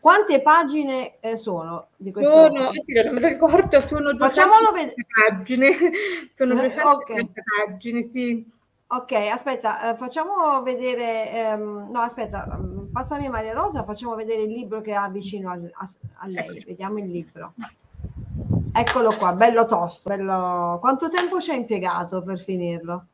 Quante 0.00 0.40
pagine 0.42 1.18
eh, 1.20 1.36
sono 1.36 1.88
di 1.96 2.12
questo 2.12 2.32
sono, 2.32 2.46
romanzo? 2.46 2.82
Non 3.04 3.14
me 3.14 3.20
lo 3.20 3.28
ricordo, 3.28 3.80
sono 3.80 4.12
250 4.12 4.72
ved- 4.72 4.94
pagine. 5.28 5.70
Sono 6.34 6.54
250 6.54 7.40
okay. 7.40 7.66
pagine, 7.66 8.08
sì. 8.12 8.50
Ok, 8.90 9.12
aspetta, 9.12 9.90
eh, 9.90 9.96
facciamo 9.96 10.62
vedere, 10.62 11.30
ehm, 11.32 11.88
no 11.90 12.00
aspetta, 12.00 12.58
mm, 12.58 12.86
passami 12.92 13.28
Maria 13.28 13.52
Rosa, 13.52 13.84
facciamo 13.84 14.14
vedere 14.14 14.42
il 14.42 14.52
libro 14.52 14.80
che 14.80 14.94
ha 14.94 15.08
vicino 15.10 15.50
a, 15.50 15.54
a, 15.54 15.88
a 16.20 16.26
lei, 16.26 16.64
vediamo 16.64 16.98
il 16.98 17.10
libro. 17.10 17.52
Eccolo 18.72 19.14
qua, 19.16 19.32
bello 19.32 19.66
tosto. 19.66 20.08
Bello... 20.08 20.78
Quanto 20.80 21.08
tempo 21.08 21.40
ci 21.40 21.50
hai 21.50 21.58
impiegato 21.58 22.22
per 22.22 22.38
finirlo? 22.38 23.06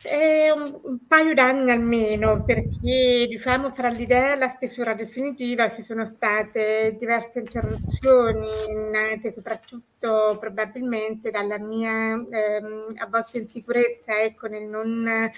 È 0.00 0.50
un, 0.50 0.98
paio 1.08 1.34
d'anni 1.34 1.72
almeno, 1.72 2.44
perché 2.44 3.26
diciamo 3.28 3.70
fra 3.70 3.88
l'idea 3.88 4.34
e 4.34 4.38
la 4.38 4.48
stesura 4.48 4.94
definitiva 4.94 5.68
ci 5.70 5.82
sono 5.82 6.06
state 6.06 6.96
diverse 6.98 7.40
interruzioni, 7.40 8.46
nate 8.90 9.32
soprattutto 9.32 9.97
probabilmente 9.98 11.30
dalla 11.30 11.58
mia 11.58 12.12
ehm, 12.12 12.94
a 12.96 13.06
volte 13.06 13.38
insicurezza 13.38 14.20
ecco, 14.20 14.46
nel 14.46 14.64
non 14.64 15.06
eh, 15.06 15.32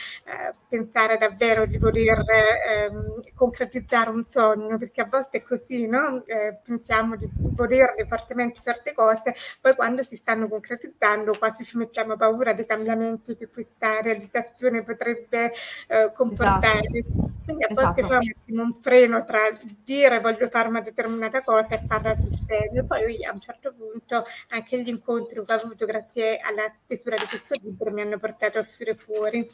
pensare 0.69 1.17
davvero 1.17 1.65
di 1.67 1.79
voler 1.79 2.23
ehm, 2.69 3.21
concretizzare 3.35 4.11
un 4.11 4.25
sogno, 4.25 4.77
perché 4.77 5.01
a 5.01 5.07
volte 5.07 5.39
è 5.39 5.43
così, 5.43 5.87
no? 5.87 6.23
Eh, 6.27 6.59
pensiamo 6.63 7.17
di 7.17 7.29
volerle 7.33 8.07
fortemente 8.07 8.61
certe 8.61 8.93
cose, 8.93 9.35
poi 9.61 9.75
quando 9.75 10.03
si 10.03 10.17
stanno 10.17 10.49
concretizzando 10.49 11.37
quasi 11.39 11.65
ci 11.65 11.79
mettiamo 11.79 12.17
paura 12.17 12.53
dei 12.53 12.67
cambiamenti 12.67 13.37
che 13.37 13.49
questa 13.49 14.01
realizzazione 14.01 14.83
potrebbe 14.83 15.53
eh, 15.89 16.13
comportare. 16.15 16.81
Esatto. 16.81 17.29
Quindi 17.45 17.65
a 17.65 17.75
volte 17.75 18.01
esatto. 18.03 18.27
mettiamo 18.27 18.63
un 18.63 18.73
freno 18.81 19.25
tra 19.25 19.41
dire 19.83 20.21
voglio 20.21 20.47
fare 20.49 20.69
una 20.69 20.83
determinata 20.83 21.41
cosa 21.41 21.75
e 21.75 21.83
farla 21.85 22.15
sul 22.15 22.37
serio. 22.47 22.85
Poi 22.85 23.25
a 23.25 23.33
un 23.33 23.41
certo 23.41 23.73
punto 23.73 24.25
anche 24.51 24.83
gli 24.83 24.89
incontri 24.89 25.45
che 25.45 25.53
ho 25.53 25.57
avuto 25.57 25.87
grazie 25.87 26.39
alla 26.39 26.73
stesura 26.85 27.17
di 27.17 27.27
questo 27.27 27.55
libro 27.63 27.91
mi 27.91 28.03
hanno 28.03 28.19
portato 28.19 28.59
a 28.59 28.63
uscire 28.63 28.95
fuori. 28.95 29.49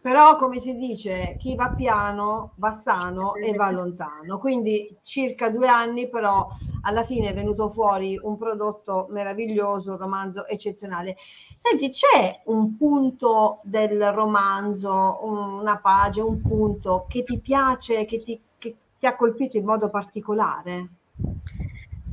Però, 0.00 0.36
come 0.36 0.60
si 0.60 0.76
dice, 0.76 1.34
chi 1.36 1.56
va 1.56 1.70
piano 1.70 2.52
va 2.58 2.70
sano 2.72 3.34
e 3.34 3.54
va 3.54 3.70
lontano. 3.70 4.38
Quindi 4.38 4.96
circa 5.02 5.50
due 5.50 5.66
anni, 5.66 6.08
però 6.08 6.48
alla 6.82 7.02
fine 7.02 7.30
è 7.30 7.34
venuto 7.34 7.70
fuori 7.70 8.16
un 8.22 8.36
prodotto 8.36 9.08
meraviglioso, 9.10 9.92
un 9.92 9.98
romanzo 9.98 10.46
eccezionale. 10.46 11.16
Senti, 11.58 11.90
c'è 11.90 12.42
un 12.44 12.76
punto 12.76 13.58
del 13.64 14.12
romanzo, 14.12 15.18
una 15.22 15.78
pagina, 15.78 16.26
un 16.26 16.40
punto 16.40 17.06
che 17.08 17.24
ti 17.24 17.40
piace, 17.40 18.04
che 18.04 18.22
ti, 18.22 18.40
che 18.58 18.76
ti 19.00 19.06
ha 19.06 19.16
colpito 19.16 19.56
in 19.56 19.64
modo 19.64 19.90
particolare? 19.90 20.88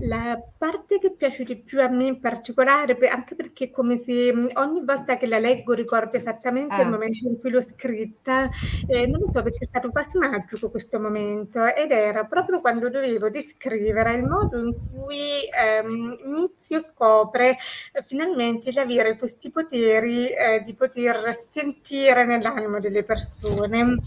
La 0.06 0.38
parte 0.58 1.00
che 1.00 1.16
piace 1.16 1.44
di 1.44 1.56
più 1.56 1.82
a 1.82 1.88
me 1.88 2.08
in 2.08 2.20
particolare, 2.20 2.98
anche 3.08 3.36
perché 3.36 3.70
come 3.70 3.98
se 3.98 4.34
ogni 4.56 4.84
volta 4.84 5.16
che 5.16 5.28
la 5.28 5.40
leggo 5.40 5.72
ricordo 5.74 6.18
esattamente 6.18 6.76
eh. 6.76 6.82
il 6.82 6.90
momento 6.90 7.28
in 7.28 7.40
cui 7.40 7.50
l'ho 7.50 7.62
scritta, 7.62 8.50
eh, 8.88 9.08
non 9.08 9.22
lo 9.22 9.32
so 9.32 9.42
perché 9.42 9.64
è 9.64 9.68
stato 9.68 9.92
quasi 9.92 10.18
magico 10.18 10.70
questo 10.70 11.00
momento 11.00 11.64
ed 11.64 11.92
era 11.92 12.26
proprio 12.26 12.60
quando 12.60 12.90
dovevo 12.90 13.30
descrivere 13.30 14.16
il 14.16 14.24
modo 14.24 14.58
in 14.58 14.76
cui 14.92 15.48
ehm, 15.50 16.18
Mizio 16.26 16.82
scopre 16.82 17.52
eh, 17.94 18.02
finalmente 18.02 18.72
di 18.72 18.80
avere 18.80 19.18
questi 19.18 19.52
poteri 19.52 20.28
eh, 20.28 20.62
di 20.66 20.74
poter 20.74 21.40
sentire 21.50 22.26
nell'animo 22.26 22.82
delle 22.82 23.04
persone. 23.04 24.00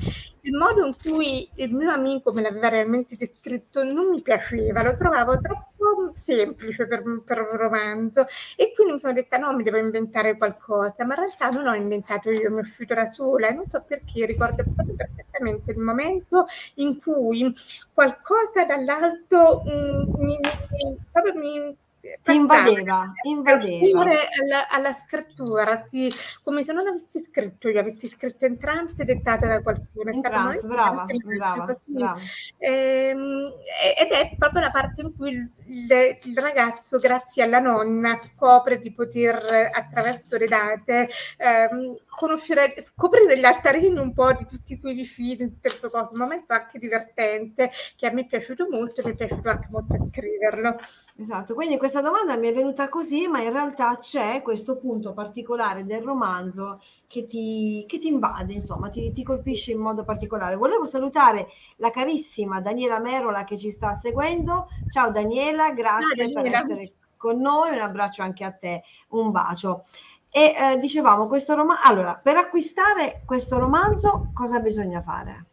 Il 0.47 0.57
modo 0.57 0.87
in 0.87 0.95
cui 0.97 1.49
il 1.57 1.75
mio 1.75 1.91
amico 1.91 2.33
me 2.33 2.41
l'aveva 2.41 2.69
realmente 2.69 3.17
descritto 3.17 3.83
non 3.83 4.11
mi 4.11 4.23
piaceva, 4.23 4.81
lo 4.85 4.95
trovavo 4.95 5.41
troppo 5.41 6.13
semplice 6.17 6.87
per, 6.87 7.03
per, 7.25 7.41
un 7.51 7.57
romanzo. 7.57 8.27
E 8.55 8.73
quindi 8.73 8.93
mi 8.95 9.01
sono 9.01 9.13
detta 9.13 9.39
no, 9.39 9.53
mi 9.55 9.65
devo 9.65 9.79
inventare 9.79 10.37
qualcosa, 10.37 11.05
ma 11.05 11.15
in 11.15 11.21
realtà 11.21 11.49
non 11.51 11.67
ho 11.67 11.75
inventato 11.75 12.31
io, 12.31 12.51
mi 12.53 12.59
è 12.59 12.61
uscito 12.61 12.95
da 12.95 13.11
sola. 13.11 13.49
E 13.49 13.55
non 13.55 13.65
so 13.69 13.83
perché, 13.85 14.25
ricordo 14.25 14.63
proprio 14.63 14.95
perfettamente 14.95 15.73
il 15.73 15.79
momento 15.79 16.47
in 16.75 17.01
cui 17.01 17.53
qualcosa 17.93 18.65
dall'alto 18.65 19.65
mm, 19.69 20.15
mi, 20.23 20.39
mi, 20.39 20.97
proprio 21.11 21.35
mi 21.35 21.77
ti 22.23 22.35
invadeva, 22.35 23.13
invadeva. 23.23 24.01
Alla, 24.03 24.69
alla, 24.71 24.99
scrittura, 25.07 25.85
sì, 25.87 26.13
come 26.43 26.65
se 26.65 26.73
non 26.73 26.87
avessi 26.87 27.21
scritto, 27.21 27.69
io 27.69 27.81
avessi 27.81 28.09
scritto 28.09 28.47
in 28.47 28.59
trance 28.59 29.05
dettate 29.05 29.47
da 29.47 29.63
qualcuno. 29.63 30.11
In 30.11 30.23
trance, 30.23 30.67
brava, 30.67 31.07
brava, 31.25 31.81
brava. 31.85 32.21
Ehm, 32.59 33.53
ed 33.99 34.11
è 34.11 34.35
proprio 34.39 34.61
la 34.61 34.71
parte 34.71 35.03
in 35.03 35.17
cui 35.17 35.51
il, 35.69 36.19
il, 36.23 36.39
ragazzo, 36.39 36.99
grazie 36.99 37.43
alla 37.43 37.59
nonna, 37.59 38.21
scopre 38.35 38.79
di 38.79 38.93
poter, 38.93 39.71
attraverso 39.73 40.37
le 40.37 40.47
date, 40.47 41.09
ehm, 41.39 41.97
conoscere, 42.09 42.75
scoprire 42.83 43.39
gli 43.39 43.45
altarini 43.45 43.99
un 43.99 44.13
po' 44.13 44.33
di 44.33 44.47
tutti 44.47 44.75
i 44.75 44.79
suoi 44.79 44.95
vicini, 44.95 45.59
sue 45.63 45.91
cose, 45.91 46.11
un 46.13 46.19
momento 46.19 46.53
anche 46.53 46.79
divertente, 46.79 47.71
che 47.97 48.07
a 48.07 48.13
me 48.13 48.23
è 48.23 48.27
piaciuto 48.27 48.69
molto 48.71 49.01
e 49.01 49.05
mi 49.05 49.13
è 49.13 49.17
piaciuto 49.17 49.49
anche 49.49 49.69
molto 49.71 49.97
scriverlo. 50.11 50.77
Esatto, 51.19 51.55
quindi 51.55 51.77
questa 51.77 52.01
domanda 52.01 52.37
mi 52.37 52.49
è 52.49 52.55
venuta 52.55 52.89
così, 52.89 53.27
ma 53.27 53.41
in 53.41 53.53
realtà 53.53 53.97
c'è 53.97 54.41
questo 54.43 54.77
punto 54.77 55.13
particolare 55.13 55.85
del 55.85 56.03
romanzo 56.03 56.81
che 57.07 57.27
ti, 57.27 57.85
che 57.87 57.99
ti 57.99 58.09
invade, 58.09 58.53
insomma, 58.53 58.89
ti, 58.89 59.13
ti, 59.13 59.23
colpisce 59.23 59.73
in 59.73 59.79
modo 59.79 60.05
particolare. 60.05 60.57
Volevo 60.57 60.87
salutare 60.87 61.49
la 61.77 61.91
carissima 61.91 62.61
Daniela 62.61 62.99
Merola 62.99 63.45
che 63.45 63.57
ci 63.57 63.71
sta 63.71 63.93
seguendo. 63.93 64.69
Ciao 64.89 65.11
Daniela, 65.11 65.73
grazie 65.73 66.25
Ciao, 66.25 66.43
Daniela. 66.43 66.63
per 66.63 66.71
essere 66.71 66.93
con 67.17 67.41
noi, 67.41 67.73
un 67.73 67.81
abbraccio 67.81 68.23
anche 68.23 68.45
a 68.45 68.53
te, 68.53 68.83
un 69.09 69.31
bacio. 69.31 69.85
E 70.31 70.53
eh, 70.55 70.79
dicevamo, 70.79 71.27
questo 71.29 71.55
romanzo, 71.55 71.83
allora, 71.87 72.21
per 72.23 72.37
acquistare 72.37 73.23
questo 73.25 73.59
romanzo 73.59 74.31
cosa 74.35 74.61
bisogna 74.61 75.01
fare? 75.01 75.45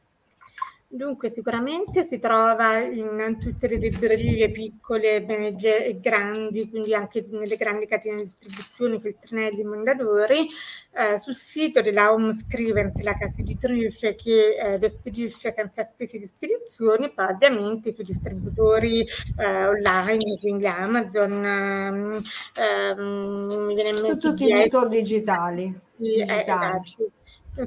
Dunque, 0.93 1.31
sicuramente 1.31 2.05
si 2.07 2.19
trova 2.19 2.77
in 2.77 3.39
tutte 3.39 3.67
le 3.67 3.77
librerie 3.77 4.51
piccole, 4.51 5.25
e 5.25 5.97
grandi, 5.99 6.69
quindi 6.69 6.93
anche 6.93 7.25
nelle 7.31 7.55
grandi 7.55 7.87
catene 7.87 8.17
di 8.17 8.23
distribuzione, 8.25 8.99
Feltrinelli, 8.99 9.63
Mondadori, 9.63 10.47
eh, 10.91 11.17
sul 11.17 11.33
sito 11.33 11.81
della 11.81 12.13
Home 12.13 12.35
Scrivent, 12.35 12.99
la 13.01 13.17
casa 13.17 13.41
editrice 13.41 14.13
che 14.13 14.55
eh, 14.55 14.77
lo 14.77 14.87
spedisce 14.87 15.51
senza 15.51 15.89
spese 15.91 16.19
di 16.19 16.27
spedizione, 16.27 17.09
poi 17.09 17.25
ovviamente 17.25 17.91
sui 17.91 18.03
distributori 18.03 19.03
eh, 19.39 19.65
online, 19.65 20.37
quindi 20.39 20.67
Amazon, 20.67 21.43
ehm, 21.43 22.21
ehm, 22.55 23.65
mi 23.65 23.73
viene 23.73 23.89
in 23.89 23.95
mente 23.95 24.11
su 24.11 24.17
tutti 24.29 24.45
gli 24.45 24.61
store 24.61 24.89
digitali. 24.89 25.73
Sì, 25.97 26.17
eh, 26.17 26.25
digitali. 26.25 26.81
Esatto. 26.83 27.11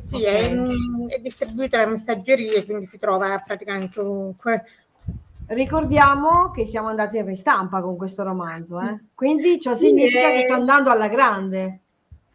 Sì, 0.01 0.17
okay. 0.17 1.07
è, 1.09 1.15
è 1.15 1.19
distribuita 1.21 1.79
da 1.79 1.87
messaggerie, 1.91 2.65
quindi 2.65 2.87
si 2.87 2.99
trova 2.99 3.41
praticamente 3.45 4.01
ovunque. 4.01 4.65
Ricordiamo 5.47 6.51
che 6.51 6.67
siamo 6.67 6.89
andati 6.89 7.19
in 7.19 7.27
ristampa 7.27 7.81
con 7.81 7.97
questo 7.97 8.25
romanzo, 8.25 8.81
eh? 8.81 8.99
quindi 9.15 9.61
ciò 9.61 9.75
significa 9.75 10.29
sì, 10.29 10.35
che 10.35 10.41
sta 10.41 10.55
andando 10.55 10.91
alla 10.91 11.09
grande. 11.09 11.81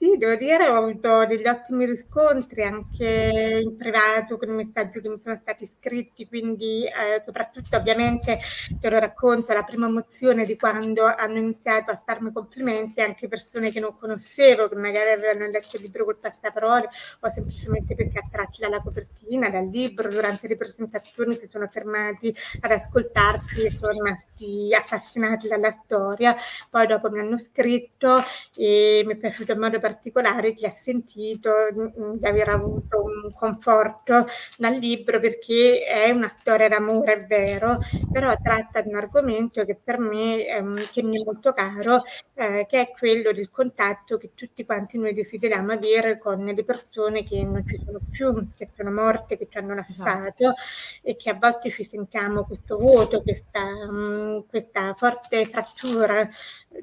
Sì, 0.02 0.18
devo 0.18 0.34
dire, 0.34 0.68
ho 0.68 0.78
avuto 0.78 1.28
degli 1.28 1.46
ottimi 1.48 1.86
riscontri 1.86 2.64
anche 2.64 3.60
in 3.64 3.76
privato 3.78 4.36
con 4.40 4.50
i 4.50 4.54
messaggi 4.54 5.00
che 5.00 5.08
mi 5.08 5.20
sono 5.22 5.38
stati 5.40 5.68
scritti, 5.68 6.26
quindi 6.28 6.86
eh, 6.88 7.22
soprattutto 7.24 7.78
ovviamente 7.78 8.40
te 8.80 8.90
lo 8.90 8.98
racconto, 8.98 9.54
la 9.54 9.62
prima 9.62 9.86
emozione 9.86 10.44
di 10.46 10.58
quando 10.58 11.04
hanno 11.06 11.38
iniziato 11.38 11.92
a 11.92 12.02
farmi 12.04 12.32
complimenti 12.32 13.00
anche 13.00 13.28
persone 13.28 13.70
che 13.70 13.80
non 13.80 13.96
conoscevo, 13.96 14.70
che 14.70 14.76
magari 14.76 15.12
avevano 15.12 15.46
letto 15.46 15.76
il 15.76 15.84
libro 15.84 16.04
col 16.06 16.18
passaparole 16.18 16.90
o 17.20 17.30
semplicemente 17.30 17.94
perché 17.94 18.18
attratti 18.18 18.60
dalla 18.62 18.82
copertina, 18.82 19.50
dal 19.52 19.68
libro, 19.68 20.10
durante 20.10 20.48
le 20.48 20.58
presentazioni 20.58 21.38
si 21.38 21.48
sono 21.48 21.68
fermati 21.68 22.36
ad 22.62 22.72
ascoltarci 22.72 23.66
e 23.66 23.78
sono 23.80 23.92
rimasti 23.94 24.74
affascinati 24.74 25.48
dalla 25.48 25.70
storia. 25.84 26.36
Poi 26.72 26.88
dopo 26.88 27.12
mi 27.12 27.20
hanno 27.20 27.38
scritto 27.38 28.16
e 28.56 29.04
mi 29.06 29.14
è 29.14 29.16
piaciuto 29.18 29.52
il 29.54 29.60
modo 29.60 29.80
per 29.80 29.91
particolare 29.92 30.54
chi 30.54 30.66
ha 30.66 30.72
sentito 30.72 31.52
mh, 31.74 32.18
di 32.18 32.26
aver 32.26 32.50
avuto 32.50 33.04
un 33.04 33.34
conforto 33.34 34.26
dal 34.58 34.76
libro 34.78 35.20
perché 35.20 35.84
è 35.84 36.10
una 36.12 36.34
storia 36.40 36.70
d'amore, 36.70 37.14
è 37.14 37.26
vero, 37.26 37.80
però 38.12 38.34
tratta 38.42 38.82
di 38.82 38.90
un 38.90 38.96
argomento 38.96 39.66
che 39.66 39.78
per 39.82 40.00
me 40.00 40.48
ehm, 40.48 40.90
che 40.92 41.04
mi 41.04 41.20
è 41.20 41.24
molto 41.24 41.54
caro, 41.54 42.04
eh, 42.36 42.66
che 42.70 42.82
è 42.82 42.92
quello 42.98 43.32
del 43.34 43.50
contatto 43.50 44.18
che 44.18 44.32
tutti 44.34 44.66
quanti 44.66 44.98
noi 44.98 45.14
desideriamo 45.14 45.74
avere 45.74 46.18
con 46.18 46.44
le 46.46 46.64
persone 46.64 47.24
che 47.24 47.44
non 47.44 47.66
ci 47.66 47.80
sono 47.84 48.00
più, 48.10 48.48
che 48.56 48.70
sono 48.76 48.92
morte, 48.92 49.38
che 49.38 49.48
ci 49.50 49.58
hanno 49.58 49.76
lasciato 49.76 50.44
esatto. 50.44 50.54
e 51.02 51.16
che 51.16 51.30
a 51.30 51.34
volte 51.34 51.70
ci 51.70 51.84
sentiamo 51.84 52.46
questo 52.46 52.78
vuoto, 52.78 53.22
questa, 53.22 53.62
mh, 53.64 54.46
questa 54.48 54.94
forte 54.94 55.46
frattura 55.46 56.28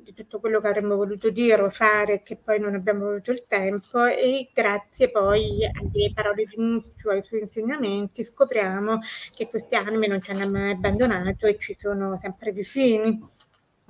di 0.02 0.12
tutto 0.12 0.38
quello 0.38 0.60
che 0.60 0.66
avremmo 0.66 0.96
voluto 0.96 1.30
dire 1.30 1.62
o 1.62 1.70
fare 1.70 2.22
che 2.22 2.36
poi 2.36 2.60
non 2.60 2.74
abbiamo 2.74 2.97
avuto 3.06 3.30
il 3.30 3.46
tempo 3.46 4.04
e 4.04 4.50
grazie 4.52 5.10
poi 5.10 5.64
alle 5.64 6.12
parole 6.14 6.44
di 6.44 6.54
Nunzio, 6.56 7.10
ai 7.10 7.22
suoi 7.22 7.40
insegnamenti 7.40 8.24
scopriamo 8.24 9.00
che 9.34 9.48
queste 9.48 9.76
anime 9.76 10.06
non 10.06 10.22
ci 10.22 10.30
hanno 10.30 10.48
mai 10.48 10.72
abbandonato 10.72 11.46
e 11.46 11.58
ci 11.58 11.74
sono 11.78 12.18
sempre 12.20 12.52
vicini. 12.52 13.36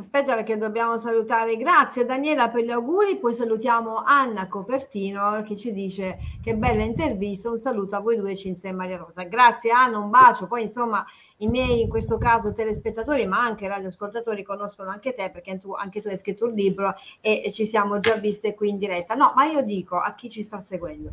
Aspetta 0.01 0.37
perché 0.37 0.57
dobbiamo 0.57 0.97
salutare, 0.97 1.57
grazie 1.57 2.05
Daniela 2.05 2.51
per 2.51 2.63
gli 2.63 2.71
auguri, 2.71 3.19
poi 3.19 3.35
salutiamo 3.35 3.97
Anna 3.97 4.47
Copertino 4.47 5.43
che 5.43 5.57
ci 5.57 5.73
dice 5.73 6.19
che 6.41 6.55
bella 6.55 6.85
intervista, 6.85 7.51
un 7.51 7.59
saluto 7.59 7.97
a 7.97 7.99
voi 7.99 8.17
due 8.17 8.37
Cinzia 8.37 8.69
e 8.69 8.73
Maria 8.73 8.99
Rosa. 8.99 9.25
Grazie 9.25 9.73
Anna, 9.73 9.99
un 9.99 10.09
bacio, 10.09 10.47
poi 10.47 10.63
insomma 10.63 11.05
i 11.39 11.49
miei 11.49 11.81
in 11.81 11.89
questo 11.89 12.17
caso 12.17 12.53
telespettatori 12.53 13.27
ma 13.27 13.41
anche 13.41 13.67
radioascoltatori 13.67 14.45
conoscono 14.45 14.91
anche 14.91 15.15
te 15.15 15.31
perché 15.33 15.59
tu, 15.59 15.73
anche 15.73 16.01
tu 16.01 16.07
hai 16.07 16.17
scritto 16.17 16.45
un 16.45 16.53
libro 16.53 16.95
e, 17.21 17.51
ci 17.51 17.67
siamo 17.67 17.99
già 17.99 18.15
viste 18.15 18.55
qui 18.55 18.69
in 18.69 18.79
diretta. 18.79 19.17
No, 19.17 19.33
ma 19.35 19.47
io 19.47 19.63
dico 19.63 19.97
a 19.97 20.15
chi 20.15 20.31
ci 20.31 20.43
sta 20.43 20.61
seguendo, 20.61 21.11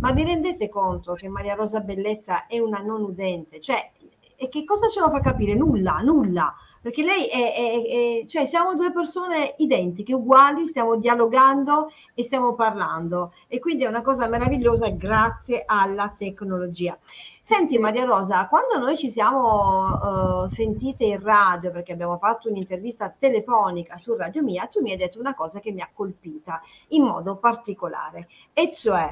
ma 0.00 0.12
vi 0.12 0.24
rendete 0.24 0.68
conto 0.68 1.14
che 1.14 1.30
Maria 1.30 1.54
Rosa 1.54 1.80
Bellezza 1.80 2.46
è 2.46 2.58
una 2.58 2.80
non 2.80 3.02
udente? 3.02 3.60
Cioè, 3.60 3.92
e 4.36 4.50
che 4.50 4.64
cosa 4.64 4.88
ce 4.88 5.00
lo 5.00 5.08
fa 5.08 5.20
capire? 5.20 5.54
Nulla, 5.54 6.00
nulla 6.02 6.54
perché 6.86 7.02
lei 7.02 7.26
è, 7.26 7.52
è, 7.52 8.20
è, 8.22 8.26
cioè 8.28 8.46
siamo 8.46 8.76
due 8.76 8.92
persone 8.92 9.54
identiche, 9.58 10.14
uguali, 10.14 10.68
stiamo 10.68 10.94
dialogando 10.94 11.90
e 12.14 12.22
stiamo 12.22 12.54
parlando 12.54 13.32
e 13.48 13.58
quindi 13.58 13.82
è 13.82 13.88
una 13.88 14.02
cosa 14.02 14.28
meravigliosa 14.28 14.88
grazie 14.90 15.64
alla 15.66 16.14
tecnologia. 16.16 16.96
Senti 17.42 17.76
Maria 17.78 18.04
Rosa, 18.04 18.46
quando 18.46 18.78
noi 18.78 18.96
ci 18.96 19.10
siamo 19.10 20.44
uh, 20.44 20.46
sentite 20.46 21.02
in 21.06 21.20
radio, 21.20 21.72
perché 21.72 21.90
abbiamo 21.90 22.18
fatto 22.18 22.48
un'intervista 22.48 23.12
telefonica 23.18 23.96
su 23.96 24.14
Radio 24.14 24.44
Mia, 24.44 24.66
tu 24.66 24.80
mi 24.80 24.92
hai 24.92 24.96
detto 24.96 25.18
una 25.18 25.34
cosa 25.34 25.58
che 25.58 25.72
mi 25.72 25.80
ha 25.80 25.90
colpita 25.92 26.62
in 26.90 27.02
modo 27.02 27.34
particolare, 27.34 28.28
e 28.52 28.72
cioè 28.72 29.10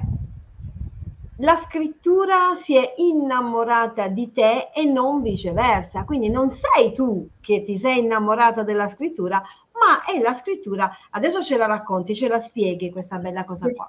la 1.39 1.57
scrittura 1.57 2.55
si 2.55 2.77
è 2.77 2.95
innamorata 2.97 4.09
di 4.09 4.33
te 4.33 4.71
e 4.75 4.85
non 4.85 5.23
viceversa. 5.23 6.05
Quindi 6.05 6.29
non 6.29 6.51
sei 6.51 6.93
tu 6.93 7.29
che 7.41 7.63
ti 7.63 7.77
sei 7.77 8.01
innamorata 8.01 8.63
della 8.63 8.89
scrittura, 8.89 9.43
ma 9.73 10.05
è 10.05 10.21
la 10.21 10.33
scrittura. 10.33 10.91
Adesso 11.11 11.43
ce 11.43 11.57
la 11.57 11.67
racconti, 11.67 12.15
ce 12.15 12.29
la 12.29 12.39
spieghi 12.39 12.91
questa 12.91 13.19
bella 13.19 13.45
cosa 13.45 13.69
qua. 13.71 13.87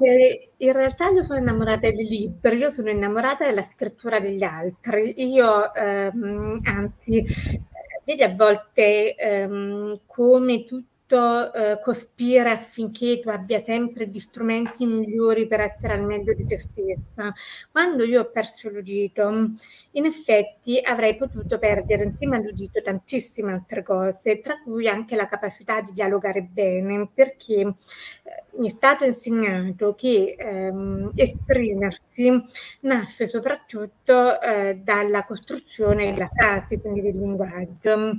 In 0.58 0.72
realtà 0.72 1.10
io 1.10 1.24
sono 1.24 1.40
innamorata 1.40 1.90
dei 1.90 2.08
libri, 2.08 2.58
io 2.58 2.72
sono 2.72 2.90
innamorata 2.90 3.46
della 3.46 3.64
scrittura 3.64 4.20
degli 4.20 4.44
altri. 4.44 5.14
Io, 5.32 5.74
ehm, 5.74 6.58
anzi, 6.64 7.24
vedi 8.04 8.24
a 8.24 8.34
volte 8.34 9.16
ehm, 9.16 10.00
come 10.08 10.64
tutti 10.64 10.95
eh, 11.08 11.80
cospira 11.82 12.52
affinché 12.52 13.20
tu 13.20 13.30
abbia 13.30 13.62
sempre 13.64 14.08
gli 14.08 14.20
strumenti 14.20 14.86
migliori 14.86 15.46
per 15.48 15.60
essere 15.60 15.94
al 15.94 16.04
meglio 16.04 16.34
di 16.34 16.46
te 16.46 16.58
stessa. 16.58 17.34
Quando 17.72 18.04
io 18.04 18.22
ho 18.22 18.32
perso 18.32 18.70
l'udito, 18.70 19.30
in 19.92 20.06
effetti 20.06 20.80
avrei 20.84 21.16
potuto 21.16 21.60
perdere 21.60 22.06
insieme 22.06 22.38
all'udito 22.38 22.82
tantissime 22.82 23.52
altre 23.54 23.84
cose, 23.84 24.40
tra 24.40 24.60
cui 24.64 24.88
anche 24.88 25.16
la 25.16 25.28
capacità 25.28 25.82
di 25.82 25.94
dialogare 25.94 26.42
bene, 26.42 27.08
perché 27.14 27.62
eh, 27.62 27.76
mi 28.58 28.68
è 28.70 28.72
stato 28.72 29.06
insegnato 29.06 29.94
che 29.96 30.36
ehm, 30.38 31.12
esprimersi 31.16 32.42
nasce 32.82 33.28
soprattutto 33.28 34.42
eh, 34.42 34.76
dalla 34.82 35.26
costruzione 35.26 36.14
della 36.14 36.30
frase, 36.34 36.80
quindi 36.80 37.02
del 37.02 37.18
linguaggio. 37.18 38.16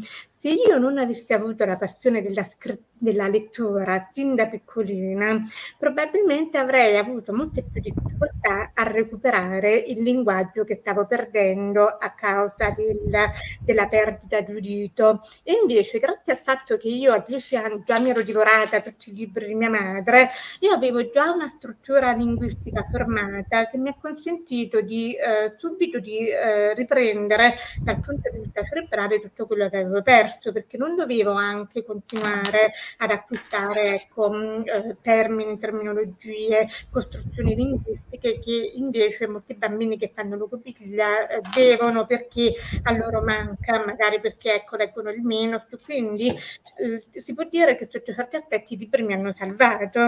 Se 0.46 0.52
io 0.52 0.78
non 0.78 0.96
avessi 0.96 1.32
avuto 1.32 1.64
la 1.64 1.76
passione 1.76 2.22
della, 2.22 2.48
della 2.92 3.26
lettura 3.26 4.08
sin 4.12 4.36
da 4.36 4.46
piccolina, 4.46 5.42
probabilmente 5.76 6.56
avrei 6.56 6.96
avuto 6.96 7.32
molte 7.32 7.64
più 7.64 7.80
difficoltà 7.80 8.70
a 8.72 8.84
recuperare 8.84 9.74
il 9.74 10.04
linguaggio 10.04 10.62
che 10.62 10.76
stavo 10.76 11.04
perdendo 11.04 11.84
a 11.84 12.10
causa 12.10 12.70
del, 12.70 13.10
della 13.58 13.88
perdita 13.88 14.38
di 14.38 14.54
udito. 14.54 15.18
E 15.42 15.58
invece, 15.60 15.98
grazie 15.98 16.34
al 16.34 16.38
fatto 16.38 16.76
che 16.76 16.86
io 16.86 17.12
a 17.12 17.24
dieci 17.26 17.56
anni 17.56 17.82
già 17.84 17.98
mi 17.98 18.10
ero 18.10 18.22
divorata 18.22 18.80
tutti 18.80 19.10
i 19.10 19.16
libri 19.16 19.48
di 19.48 19.54
mia 19.56 19.68
madre, 19.68 20.30
io 20.60 20.70
avevo 20.70 21.10
già 21.10 21.32
una 21.32 21.48
struttura 21.48 22.12
linguistica 22.12 22.86
formata 22.88 23.66
che 23.66 23.78
mi 23.78 23.88
ha 23.88 23.96
consentito 24.00 24.80
di 24.80 25.12
eh, 25.12 25.56
subito 25.58 25.98
di 25.98 26.28
eh, 26.28 26.72
riprendere 26.74 27.54
dal 27.82 27.98
punto 27.98 28.30
di 28.30 28.38
vista 28.38 28.62
cerebrale 28.62 29.20
tutto 29.20 29.46
quello 29.48 29.68
che 29.68 29.78
avevo 29.78 30.02
perso 30.02 30.34
perso 30.36 30.52
perché 30.52 30.76
non 30.76 30.94
dovevo 30.94 31.32
anche 31.32 31.82
continuare 31.82 32.72
ad 32.98 33.10
acquistare 33.10 33.94
ecco, 33.94 34.32
mm, 34.32 34.62
eh, 34.64 34.96
termini, 35.00 35.58
terminologie, 35.58 36.68
costruzioni 36.90 37.54
linguistiche 37.54 38.38
che 38.38 38.72
invece 38.74 39.26
molti 39.26 39.54
bambini 39.54 39.96
che 39.96 40.12
fanno 40.14 40.36
logopiglia 40.36 41.28
eh, 41.28 41.40
devono 41.54 42.06
perché 42.06 42.52
a 42.82 42.92
loro 42.96 43.22
manca, 43.22 43.84
magari 43.84 44.20
perché 44.20 44.54
ecco, 44.54 44.76
leggono 44.76 45.10
il 45.10 45.22
meno, 45.22 45.64
quindi 45.84 46.28
eh, 46.28 47.20
si 47.20 47.34
può 47.34 47.44
dire 47.44 47.76
che 47.76 47.86
sotto 47.86 48.12
certi 48.12 48.36
aspetti 48.36 48.74
i 48.74 48.78
libri 48.78 49.02
mi 49.02 49.14
hanno 49.14 49.32
salvato. 49.32 50.00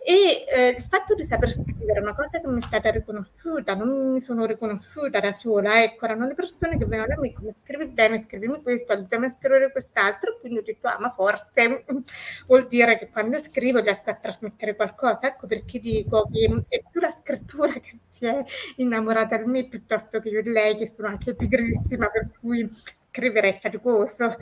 E 0.00 0.46
eh, 0.48 0.68
il 0.70 0.84
fatto 0.84 1.14
di 1.14 1.24
saper 1.24 1.50
scrivere 1.50 1.98
è 1.98 2.00
una 2.00 2.14
cosa 2.14 2.40
che 2.40 2.46
mi 2.46 2.62
è 2.62 2.64
stata 2.64 2.90
riconosciuta, 2.90 3.74
non 3.74 4.12
mi 4.12 4.20
sono 4.20 4.46
riconosciuta 4.46 5.20
da 5.20 5.34
sola, 5.34 5.82
ecco, 5.82 6.06
erano 6.06 6.26
le 6.26 6.34
persone 6.34 6.78
che 6.78 6.86
venivano 6.86 7.14
da 7.14 7.20
me 7.20 7.32
come 7.34 7.54
scrivi 7.62 7.86
bene, 7.86 8.24
scrivimi 8.26 8.62
questo, 8.62 8.92
aiutami 8.92 9.26
scrivere 9.38 9.72
quest'altro, 9.72 10.36
quindi 10.40 10.58
ho 10.58 10.62
detto, 10.62 10.86
ah 10.88 10.98
ma 10.98 11.10
forse 11.10 11.84
vuol 12.46 12.66
dire 12.66 12.98
che 12.98 13.08
quando 13.10 13.38
scrivo 13.38 13.80
riesco 13.80 14.10
a 14.10 14.14
trasmettere 14.14 14.76
qualcosa, 14.76 15.20
ecco 15.22 15.46
perché 15.46 15.78
dico 15.80 16.28
che 16.30 16.64
è 16.68 16.82
più 16.90 17.00
la 17.00 17.14
scrittura 17.18 17.72
che 17.74 17.98
si 18.10 18.26
è 18.26 18.44
innamorata 18.76 19.36
di 19.36 19.44
me 19.46 19.64
piuttosto 19.64 20.20
che 20.20 20.28
io 20.28 20.42
di 20.42 20.50
lei, 20.50 20.76
che 20.76 20.92
sono 20.94 21.08
anche 21.08 21.34
pigrissima, 21.34 22.08
per 22.08 22.30
cui 22.40 22.68
scrivere 22.72 23.48
è 23.50 23.58
faticoso. 23.58 24.36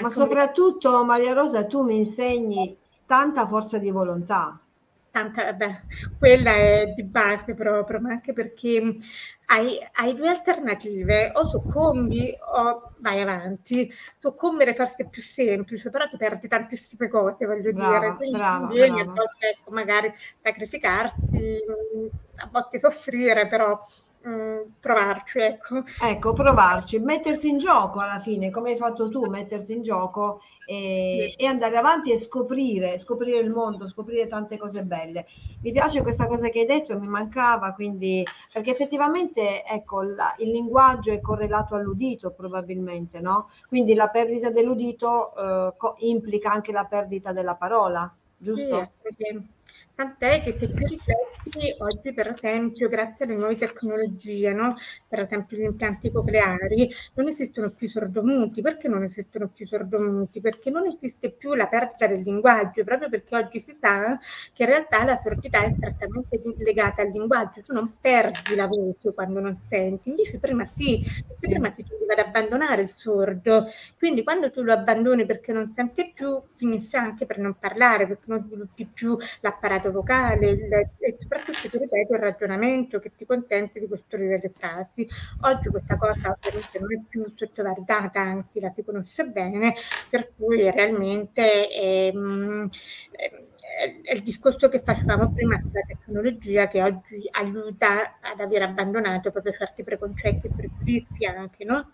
Ma 0.00 0.08
soprattutto, 0.08 1.04
Maria 1.04 1.32
Rosa, 1.32 1.64
tu 1.66 1.82
mi 1.82 1.96
insegni 1.98 2.76
tanta 3.06 3.46
forza 3.46 3.78
di 3.78 3.90
volontà 3.90 4.58
tanta, 5.14 5.52
beh, 5.52 5.82
quella 6.18 6.50
è 6.50 6.92
di 6.92 7.04
base 7.04 7.54
proprio, 7.54 8.00
ma 8.00 8.10
anche 8.10 8.32
perché 8.32 8.96
hai, 9.46 9.78
hai, 9.92 10.16
due 10.16 10.28
alternative, 10.28 11.30
o 11.34 11.48
soccombi 11.48 12.34
o 12.56 12.90
vai 12.98 13.20
avanti. 13.20 13.88
Soccombere 14.18 14.74
forse 14.74 15.04
è 15.04 15.08
più 15.08 15.22
semplice, 15.22 15.88
però 15.90 16.08
ti 16.08 16.16
perdi 16.16 16.48
tantissime 16.48 17.06
cose, 17.06 17.46
voglio 17.46 17.72
brava, 17.72 17.98
dire. 18.00 18.16
Quindi 18.16 18.38
brava, 18.38 18.66
vieni 18.66 19.04
brava. 19.04 19.10
a 19.10 19.14
volte 19.14 19.48
ecco, 19.50 19.70
magari 19.70 20.12
sacrificarsi, 20.42 21.64
a 22.38 22.48
volte 22.50 22.80
soffrire, 22.80 23.46
però 23.46 23.80
Mm, 24.26 24.72
provarci, 24.80 25.38
ecco. 25.40 25.82
Ecco, 25.96 26.32
provarci, 26.32 26.98
mettersi 26.98 27.48
in 27.48 27.56
gioco 27.58 28.00
alla 28.00 28.18
fine, 28.18 28.50
come 28.50 28.72
hai 28.72 28.76
fatto 28.76 29.08
tu, 29.08 29.28
mettersi 29.28 29.72
in 29.72 29.82
gioco 29.82 30.40
e, 30.64 31.34
sì. 31.38 31.44
e, 31.44 31.46
andare 31.46 31.76
avanti 31.76 32.12
e 32.12 32.18
scoprire, 32.18 32.98
scoprire 32.98 33.38
il 33.38 33.50
mondo, 33.50 33.86
scoprire 33.86 34.26
tante 34.26 34.58
cose 34.58 34.82
belle. 34.82 35.26
Mi 35.60 35.72
piace 35.72 36.02
questa 36.02 36.26
cosa 36.26 36.48
che 36.50 36.60
hai 36.60 36.66
detto, 36.66 36.98
mi 36.98 37.06
mancava, 37.06 37.72
quindi, 37.72 38.22
perché 38.52 38.72
effettivamente, 38.72 39.64
ecco, 39.64 40.02
la, 40.02 40.34
il 40.38 40.50
linguaggio 40.50 41.10
è 41.12 41.20
correlato 41.20 41.74
all'udito 41.74 42.32
probabilmente, 42.32 43.20
no? 43.20 43.48
Quindi 43.66 43.94
la 43.94 44.08
perdita 44.08 44.50
dell'udito 44.50 45.34
eh, 45.36 45.74
co- 45.76 45.94
implica 46.00 46.50
anche 46.52 46.72
la 46.72 46.84
perdita 46.84 47.32
della 47.32 47.54
parola, 47.54 48.12
giusto? 48.36 48.90
Sì, 49.02 49.08
sì. 49.16 49.53
Tant'è 49.94 50.42
che 50.42 50.56
se 50.58 50.68
più 50.70 50.86
rifletti 50.86 51.74
oggi, 51.78 52.12
per 52.12 52.28
esempio, 52.28 52.88
grazie 52.88 53.24
alle 53.24 53.36
nuove 53.36 53.56
tecnologie, 53.56 54.52
no? 54.52 54.74
per 55.08 55.20
esempio 55.20 55.56
gli 55.56 55.62
impianti 55.62 56.10
cocleari, 56.10 56.90
non 57.14 57.28
esistono 57.28 57.70
più 57.70 57.86
sordomuti. 57.86 58.60
Perché 58.60 58.88
non 58.88 59.04
esistono 59.04 59.48
più 59.48 59.64
sordomuti? 59.66 60.40
Perché 60.40 60.70
non 60.70 60.86
esiste 60.86 61.30
più 61.30 61.54
la 61.54 61.68
perdita 61.68 62.08
del 62.08 62.22
linguaggio, 62.22 62.82
proprio 62.82 63.08
perché 63.08 63.36
oggi 63.36 63.60
si 63.60 63.76
sa 63.80 64.18
che 64.52 64.64
in 64.64 64.68
realtà 64.68 65.04
la 65.04 65.16
sordità 65.16 65.62
è 65.64 65.72
strettamente 65.76 66.40
legata 66.58 67.02
al 67.02 67.10
linguaggio. 67.10 67.62
Tu 67.62 67.72
non 67.72 67.94
perdi 68.00 68.54
la 68.56 68.66
voce 68.66 69.12
quando 69.14 69.38
non 69.40 69.60
senti, 69.68 70.08
invece 70.08 70.38
prima 70.38 70.68
sì, 70.74 71.00
perché 71.26 71.48
prima 71.48 71.72
si 71.72 71.84
deve 71.84 72.20
ad 72.20 72.26
abbandonare 72.26 72.82
il 72.82 72.88
sordo. 72.90 73.66
Quindi 73.96 74.22
quando 74.24 74.50
tu 74.50 74.62
lo 74.62 74.72
abbandoni 74.72 75.24
perché 75.26 75.52
non 75.52 75.72
senti 75.74 76.10
più, 76.12 76.40
finisce 76.56 76.96
anche 76.96 77.26
per 77.26 77.38
non 77.38 77.54
parlare, 77.58 78.06
perché 78.06 78.24
non 78.26 78.42
sviluppi 78.42 78.86
più 78.86 79.16
l'apparato 79.64 79.90
vocale 79.90 80.48
il, 80.48 80.72
e 80.72 81.16
soprattutto 81.18 81.68
ti 81.68 81.78
ripeto 81.78 82.14
il 82.14 82.20
ragionamento 82.20 82.98
che 82.98 83.10
ti 83.16 83.24
consente 83.24 83.80
di 83.80 83.88
costruire 83.88 84.38
le 84.42 84.52
frasi. 84.54 85.08
Oggi 85.42 85.68
questa 85.70 85.96
cosa 85.96 86.36
ovviamente 86.36 86.78
non 86.78 86.92
è 86.92 87.02
più 87.08 87.24
sottovalutata, 87.34 88.20
anzi 88.20 88.60
la 88.60 88.72
si 88.74 88.84
conosce 88.84 89.24
bene, 89.24 89.74
per 90.10 90.26
cui 90.36 90.70
realmente 90.70 91.70
ehm, 91.70 92.68
è 94.02 94.12
il 94.12 94.22
discorso 94.22 94.68
che 94.68 94.80
facevamo 94.80 95.32
prima 95.32 95.58
sulla 95.58 95.80
tecnologia 95.84 96.68
che 96.68 96.82
oggi 96.82 97.28
aiuta 97.32 98.18
ad 98.20 98.38
aver 98.38 98.62
abbandonato 98.62 99.30
proprio 99.30 99.52
certi 99.52 99.82
preconcetti 99.82 100.46
e 100.46 100.50
pregiudizi 100.54 101.24
anche, 101.24 101.64
no? 101.64 101.88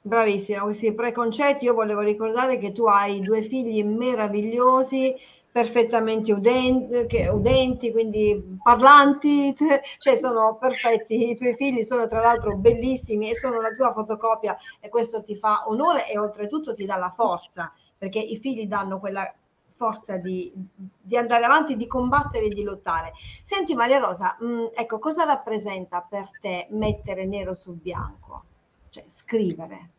Bravissima, 0.00 0.62
questi 0.62 0.92
preconcetti. 0.92 1.64
Io 1.64 1.72
volevo 1.74 2.00
ricordare 2.00 2.58
che 2.58 2.72
tu 2.72 2.84
hai 2.84 3.20
due 3.20 3.42
figli 3.42 3.82
meravigliosi, 3.82 5.14
perfettamente 5.54 6.32
udenti, 6.32 7.06
che, 7.06 7.28
udenti 7.28 7.92
quindi 7.92 8.58
parlanti, 8.60 9.54
cioè 9.98 10.16
sono 10.16 10.56
perfetti. 10.56 11.30
I 11.30 11.36
tuoi 11.36 11.54
figli 11.54 11.84
sono 11.84 12.08
tra 12.08 12.20
l'altro 12.20 12.56
bellissimi 12.56 13.30
e 13.30 13.36
sono 13.36 13.60
la 13.60 13.70
tua 13.70 13.92
fotocopia 13.92 14.56
e 14.80 14.88
questo 14.88 15.22
ti 15.22 15.36
fa 15.36 15.62
onore 15.68 16.10
e 16.10 16.18
oltretutto 16.18 16.74
ti 16.74 16.84
dà 16.86 16.96
la 16.96 17.12
forza, 17.14 17.72
perché 17.96 18.18
i 18.18 18.36
figli 18.38 18.66
danno 18.66 18.98
quella 18.98 19.32
forza 19.76 20.16
di, 20.16 20.52
di, 21.00 21.16
andare 21.16 21.44
avanti, 21.44 21.76
di 21.76 21.86
combattere 21.86 22.46
e 22.46 22.48
di 22.48 22.64
lottare. 22.64 23.12
Senti 23.44 23.76
Maria 23.76 23.98
Rosa, 23.98 24.36
mh, 24.40 24.46
mm, 24.46 24.64
ecco, 24.74 24.98
cosa 24.98 25.22
rappresenta 25.22 26.00
per 26.00 26.30
te 26.40 26.66
mettere 26.70 27.26
nero 27.26 27.54
su 27.54 27.78
bianco? 27.80 28.42
Cioè 28.90 29.04
scrivere. 29.06 29.90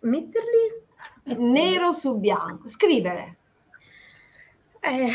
Metterli? 0.00 1.36
Nero 1.36 1.92
su 1.92 2.16
bianco, 2.16 2.66
scrivere. 2.66 3.39
Eh, 4.82 5.10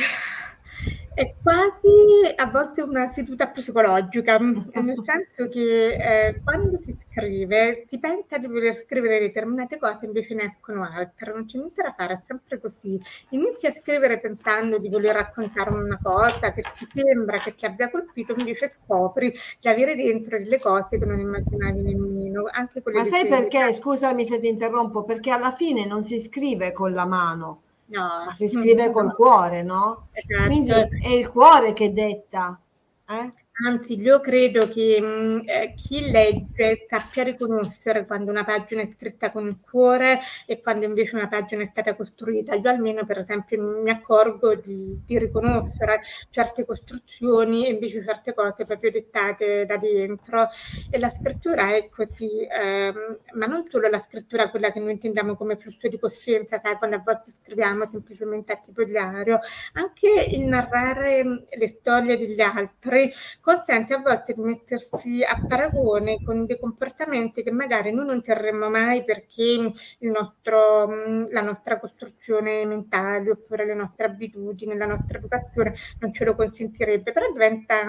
è 1.16 1.34
quasi 1.42 2.36
a 2.36 2.46
volte 2.48 2.82
una 2.82 3.10
seduta 3.10 3.48
psicologica, 3.48 4.38
nel 4.38 5.02
senso 5.02 5.48
che 5.48 5.94
eh, 5.94 6.42
quando 6.44 6.78
si 6.78 6.94
scrive 7.00 7.86
si 7.88 7.98
pensa 8.00 8.38
di 8.38 8.48
voler 8.48 8.74
scrivere 8.74 9.20
determinate 9.20 9.78
cose, 9.80 10.06
invece 10.06 10.34
ne 10.34 10.44
escono 10.44 10.84
altre, 10.84 11.32
non 11.32 11.46
c'è 11.46 11.58
niente 11.58 11.82
da 11.82 11.96
fare, 11.98 12.16
è 12.16 12.22
sempre 12.28 12.60
così. 12.60 13.02
Inizi 13.30 13.66
a 13.68 13.72
scrivere 13.72 14.20
pensando 14.20 14.78
di 14.78 14.90
voler 14.90 15.16
raccontare 15.16 15.70
una 15.70 15.98
cosa 16.04 16.52
che 16.52 16.64
ti 16.76 16.86
sembra 16.94 17.40
che 17.40 17.56
ti 17.56 17.66
abbia 17.66 17.90
colpito, 17.90 18.36
invece 18.38 18.76
scopri 18.84 19.34
di 19.62 19.70
avere 19.70 19.96
dentro 19.96 20.38
delle 20.38 20.60
cose 20.60 21.00
che 21.00 21.06
non 21.06 21.20
immaginavi 21.20 21.82
nemmeno. 21.82 22.44
Anche 22.52 22.84
Ma 22.84 23.06
sai 23.06 23.28
perché? 23.28 23.74
Scusami 23.74 24.28
se 24.28 24.38
ti 24.38 24.50
interrompo, 24.50 25.06
perché 25.06 25.32
alla 25.32 25.54
fine 25.54 25.86
non 25.86 26.04
si 26.04 26.22
scrive 26.22 26.74
con 26.74 26.92
la 26.92 27.06
mano 27.06 27.62
No. 27.88 28.32
si 28.34 28.48
scrive 28.48 28.90
col 28.92 29.14
cuore, 29.14 29.64
no? 29.64 30.08
Esatto. 30.12 30.48
Quindi 30.48 30.72
è 30.72 31.10
il 31.10 31.30
cuore 31.30 31.74
che 31.74 31.94
detta. 31.94 32.60
Eh? 33.08 33.32
Anzi, 33.64 33.98
io 34.02 34.20
credo 34.20 34.68
che 34.68 35.00
mh, 35.00 35.06
mm, 35.06 35.40
eh, 35.46 35.74
chi 35.76 36.12
legge 36.12 36.86
sappia 36.90 37.24
riconoscere 37.24 38.06
quando 38.06 38.30
una 38.30 38.44
pagina 38.44 38.82
è 38.82 38.90
scritta 38.94 39.32
con 39.32 39.48
il 39.48 39.60
cuore 39.62 40.20
e 40.46 40.60
quando 40.62 40.84
invece 40.84 41.16
una 41.16 41.30
pagina 41.30 41.64
è 41.64 41.66
stata 41.68 41.96
costruita. 41.96 42.54
Io 42.54 42.70
almeno, 42.70 43.06
per 43.06 43.20
esempio, 43.20 43.82
mi 43.82 43.90
accorgo 43.90 44.56
di, 44.56 45.00
di 45.06 45.18
riconoscere 45.18 46.02
certe 46.30 46.66
costruzioni 46.66 47.66
e 47.66 47.72
invece 47.72 48.04
certe 48.04 48.34
cose 48.34 48.66
proprio 48.66 48.92
dettate 48.92 49.66
da 49.66 49.78
dentro. 49.78 50.50
E 50.90 51.00
la 51.00 51.10
scrittura 51.10 51.74
è 51.74 51.88
così, 51.88 52.46
ehm, 52.46 53.20
ma 53.36 53.46
non 53.46 53.66
solo 53.70 53.88
la 53.88 54.00
scrittura, 54.00 54.50
quella 54.50 54.74
che 54.74 54.82
noi 54.82 54.92
intendiamo 54.92 55.38
come 55.38 55.56
flusso 55.56 55.88
di 55.88 55.98
coscienza, 55.98 56.60
sai, 56.62 56.76
quando 56.76 56.98
a 56.98 57.02
volte 57.06 57.32
scriviamo 57.42 57.88
semplicemente 57.90 58.52
a 58.52 58.58
tipo 58.58 58.84
diario, 58.84 59.40
anche 59.74 60.26
il 60.32 60.46
narrare 60.46 61.24
mm, 61.24 61.36
le 61.58 61.68
storie 61.70 62.18
degli 62.18 62.42
altri 62.42 63.10
consente 63.46 63.94
a 63.94 64.00
volte 64.00 64.34
di 64.34 64.42
mettersi 64.42 65.22
a 65.24 65.40
paragone 65.48 66.18
con 66.24 66.48
dei 66.48 66.60
comportamenti 66.60 67.44
che 67.44 67.52
magari 67.52 67.94
noi 67.94 68.08
non 68.08 68.24
terremmo 68.24 68.72
mai 68.72 69.04
perché 69.04 69.72
nostro, 70.00 70.88
la 71.30 71.42
nostra 71.42 71.80
costruzione 71.80 72.66
mentale 72.66 73.30
oppure 73.30 73.66
le 73.66 73.76
nostre 73.76 74.08
abitudini, 74.08 74.76
la 74.76 74.88
nostra 74.88 75.20
educazione 75.20 75.76
non 76.00 76.12
ce 76.12 76.26
lo 76.26 76.34
consentirebbe, 76.34 77.12
però 77.12 77.32
diventa, 77.32 77.84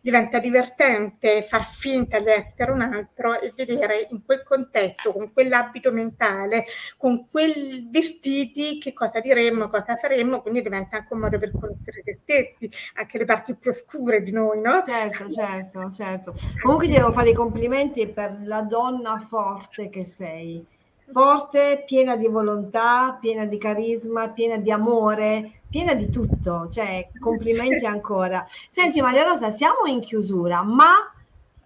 diventa 0.00 0.38
divertente 0.38 1.42
far 1.42 1.64
finta 1.64 2.20
di 2.20 2.28
essere 2.28 2.70
un 2.70 2.82
altro 2.82 3.40
e 3.40 3.52
vedere 3.56 4.06
in 4.10 4.24
quel 4.24 4.44
contesto, 4.44 5.12
con 5.12 5.32
quell'abito 5.32 5.90
mentale, 5.90 6.64
con 6.96 7.28
quei 7.28 7.88
vestiti 7.90 8.78
che 8.78 8.92
cosa 8.92 9.18
diremmo, 9.18 9.66
cosa 9.66 9.96
faremmo, 9.96 10.42
quindi 10.42 10.62
diventa 10.62 10.98
anche 10.98 11.12
un 11.12 11.20
modo 11.20 11.38
per 11.38 11.50
conoscere 11.50 12.02
se 12.04 12.20
stessi, 12.22 12.70
anche 12.94 13.18
le 13.18 13.24
parti 13.24 13.56
più 13.56 13.70
oscure 13.70 14.22
di 14.22 14.30
noi, 14.30 14.60
no? 14.60 14.75
Certo, 14.84 15.30
certo, 15.30 15.90
certo. 15.92 16.34
Comunque 16.62 16.86
ti 16.86 16.94
devo 16.94 17.10
fare 17.10 17.30
i 17.30 17.34
complimenti 17.34 18.06
per 18.06 18.40
la 18.44 18.62
donna 18.62 19.18
forte 19.18 19.88
che 19.88 20.04
sei. 20.04 20.64
Forte, 21.10 21.84
piena 21.86 22.16
di 22.16 22.26
volontà, 22.26 23.16
piena 23.20 23.44
di 23.44 23.58
carisma, 23.58 24.30
piena 24.30 24.56
di 24.56 24.70
amore, 24.70 25.60
piena 25.68 25.94
di 25.94 26.10
tutto. 26.10 26.68
Cioè, 26.68 27.10
complimenti 27.18 27.84
ancora. 27.86 28.44
Senti 28.70 29.00
Maria 29.00 29.24
Rosa, 29.24 29.52
siamo 29.52 29.86
in 29.86 30.00
chiusura, 30.00 30.62
ma 30.62 30.94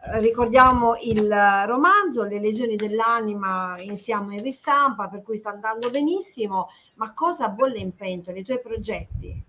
eh, 0.02 0.20
ricordiamo 0.20 0.94
il 1.02 1.30
romanzo 1.66 2.24
Le 2.24 2.40
legioni 2.40 2.76
dell'anima 2.76 3.76
siamo 3.96 4.32
in 4.32 4.42
ristampa 4.42 5.08
per 5.08 5.22
cui 5.22 5.36
sta 5.36 5.50
andando 5.50 5.90
benissimo 5.90 6.70
ma 6.96 7.12
cosa 7.12 7.50
bolle 7.50 7.80
in 7.80 7.94
pentola 7.94 8.38
i 8.38 8.42
tuoi 8.42 8.60
progetti 8.62 9.44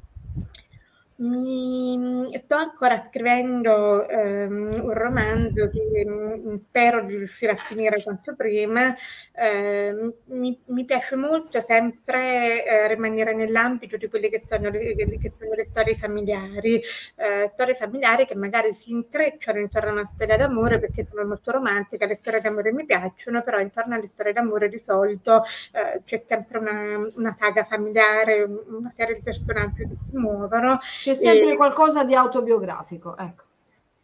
mi, 1.21 2.29
sto 2.37 2.55
ancora 2.55 3.05
scrivendo 3.07 4.07
ehm, 4.07 4.81
un 4.83 4.93
romanzo 4.93 5.69
che 5.69 6.05
m, 6.05 6.59
spero 6.59 7.03
di 7.03 7.15
riuscire 7.15 7.51
a 7.51 7.55
finire 7.55 8.01
quanto 8.01 8.35
prima. 8.35 8.95
Eh, 9.33 10.13
mi, 10.25 10.59
mi, 10.65 10.85
piace 10.85 11.15
molto 11.15 11.61
sempre 11.61 12.65
eh, 12.65 12.87
rimanere 12.87 13.33
nell'ambito 13.35 13.97
di 13.97 14.07
quelle 14.09 14.29
che 14.29 14.41
sono 14.43 14.69
le, 14.69 14.95
che 14.95 15.31
sono 15.31 15.53
le 15.53 15.65
storie 15.65 15.95
familiari, 15.95 16.81
eh, 17.15 17.49
storie 17.53 17.75
familiari 17.75 18.25
che 18.25 18.35
magari 18.35 18.73
si 18.73 18.91
intrecciano 18.91 19.59
intorno 19.59 19.89
a 19.89 19.93
una 19.93 20.11
storia 20.13 20.37
d'amore 20.37 20.79
perché 20.79 21.05
sono 21.05 21.23
molto 21.25 21.51
romantica, 21.51 22.05
le 22.07 22.17
storie 22.19 22.41
d'amore 22.41 22.71
mi 22.73 22.85
piacciono, 22.85 23.43
però 23.43 23.59
intorno 23.59 23.95
alle 23.95 24.07
storie 24.07 24.33
d'amore 24.33 24.69
di 24.69 24.79
solito 24.79 25.43
eh, 25.73 26.01
c'è 26.03 26.23
sempre 26.27 26.57
una, 26.57 26.97
una 27.15 27.35
saga 27.37 27.63
familiare, 27.63 28.41
una 28.43 28.91
serie 28.95 29.15
di 29.15 29.21
personaggi 29.21 29.83
che 29.87 29.95
si 30.09 30.17
muovono. 30.17 30.77
C'è 30.79 31.10
sempre 31.15 31.51
e... 31.51 31.55
qualcosa 31.55 32.03
di 32.03 32.15
autobiografico, 32.15 33.17
ecco. 33.17 33.43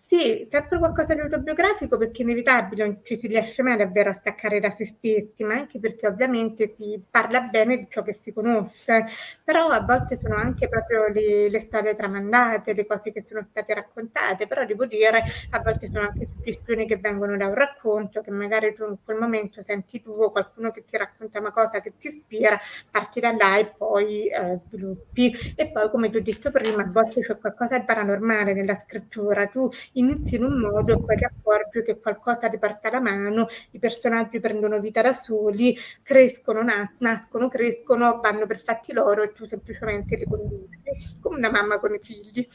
Sì, 0.10 0.48
sempre 0.50 0.78
qualcosa 0.80 1.14
di 1.14 1.20
autobiografico 1.20 1.98
perché 1.98 2.20
è 2.20 2.22
inevitabile, 2.24 2.86
non 2.86 3.00
ci 3.04 3.18
si 3.18 3.28
riesce 3.28 3.62
mai 3.62 3.76
davvero 3.76 4.10
a 4.10 4.14
staccare 4.14 4.62
da 4.62 4.70
se 4.70 4.86
stessi, 4.86 5.44
ma 5.44 5.56
anche 5.56 5.80
perché 5.80 6.08
ovviamente 6.08 6.74
si 6.78 6.98
parla 7.12 7.42
bene 7.42 7.76
di 7.76 7.88
ciò 7.90 8.04
che 8.04 8.14
si 8.22 8.32
conosce, 8.32 9.06
però 9.44 9.68
a 9.68 9.82
volte 9.82 10.16
sono 10.16 10.36
anche 10.36 10.70
proprio 10.70 11.10
le, 11.10 11.50
le 11.50 11.60
storie 11.60 11.94
tramandate, 11.94 12.72
le 12.74 12.86
cose 12.86 13.12
che 13.12 13.22
sono 13.22 13.46
state 13.50 13.74
raccontate, 13.74 14.48
però 14.48 14.64
devo 14.66 14.86
dire 14.86 15.24
a 15.50 15.60
volte 15.60 15.88
sono 15.88 16.00
anche 16.08 16.30
suggestioni 16.34 16.88
che 16.88 16.96
vengono 16.96 17.36
da 17.36 17.48
un 17.48 17.54
racconto, 17.56 18.22
che 18.22 18.32
magari 18.32 18.74
tu 18.76 18.86
in 18.88 18.96
quel 19.04 19.18
momento 19.18 19.62
senti 19.62 20.02
tu 20.02 20.12
o 20.12 20.32
qualcuno 20.32 20.72
che 20.72 20.86
ti 20.86 20.96
racconta 20.96 21.40
una 21.40 21.52
cosa 21.52 21.82
che 21.82 21.92
ti 21.98 22.08
ispira, 22.08 22.58
parti 22.90 23.20
da 23.20 23.32
là 23.36 23.58
e 23.58 23.66
poi 23.78 24.28
eh, 24.30 24.60
sviluppi. 24.68 25.34
E 25.56 25.68
poi 25.70 25.90
come 25.90 26.10
ti 26.10 26.18
ho 26.18 26.22
detto 26.24 26.52
prima, 26.52 26.84
a 26.84 26.88
volte 26.90 27.22
c'è 27.22 27.38
qualcosa 27.38 27.78
di 27.78 27.86
paranormale 27.86 28.54
nella 28.54 28.76
scrittura, 28.76 29.48
tu 29.48 29.70
inizi 30.00 30.36
in 30.36 30.44
un 30.44 30.60
modo 30.60 30.94
e 30.94 31.00
poi 31.00 31.16
ti 31.16 31.24
accorgi 31.24 31.84
che 31.84 32.00
qualcosa 32.00 32.50
ti 32.50 32.58
parte 32.58 32.88
alla 32.88 33.00
mano, 33.00 33.48
i 33.72 33.80
personaggi 33.80 34.40
prendono 34.40 34.80
vita 34.80 35.02
da 35.02 35.14
soli, 35.14 35.78
crescono, 36.02 36.62
nascono, 36.98 37.50
crescono, 37.50 38.20
vanno 38.22 38.46
per 38.46 38.60
fatti 38.60 38.94
loro 38.94 39.24
e 39.24 39.32
tu 39.34 39.46
semplicemente 39.46 40.16
li 40.16 40.26
conduci, 40.26 41.20
come 41.20 41.38
una 41.38 41.52
mamma 41.52 41.80
con 41.80 41.94
i 41.94 42.00
figli. 42.00 42.48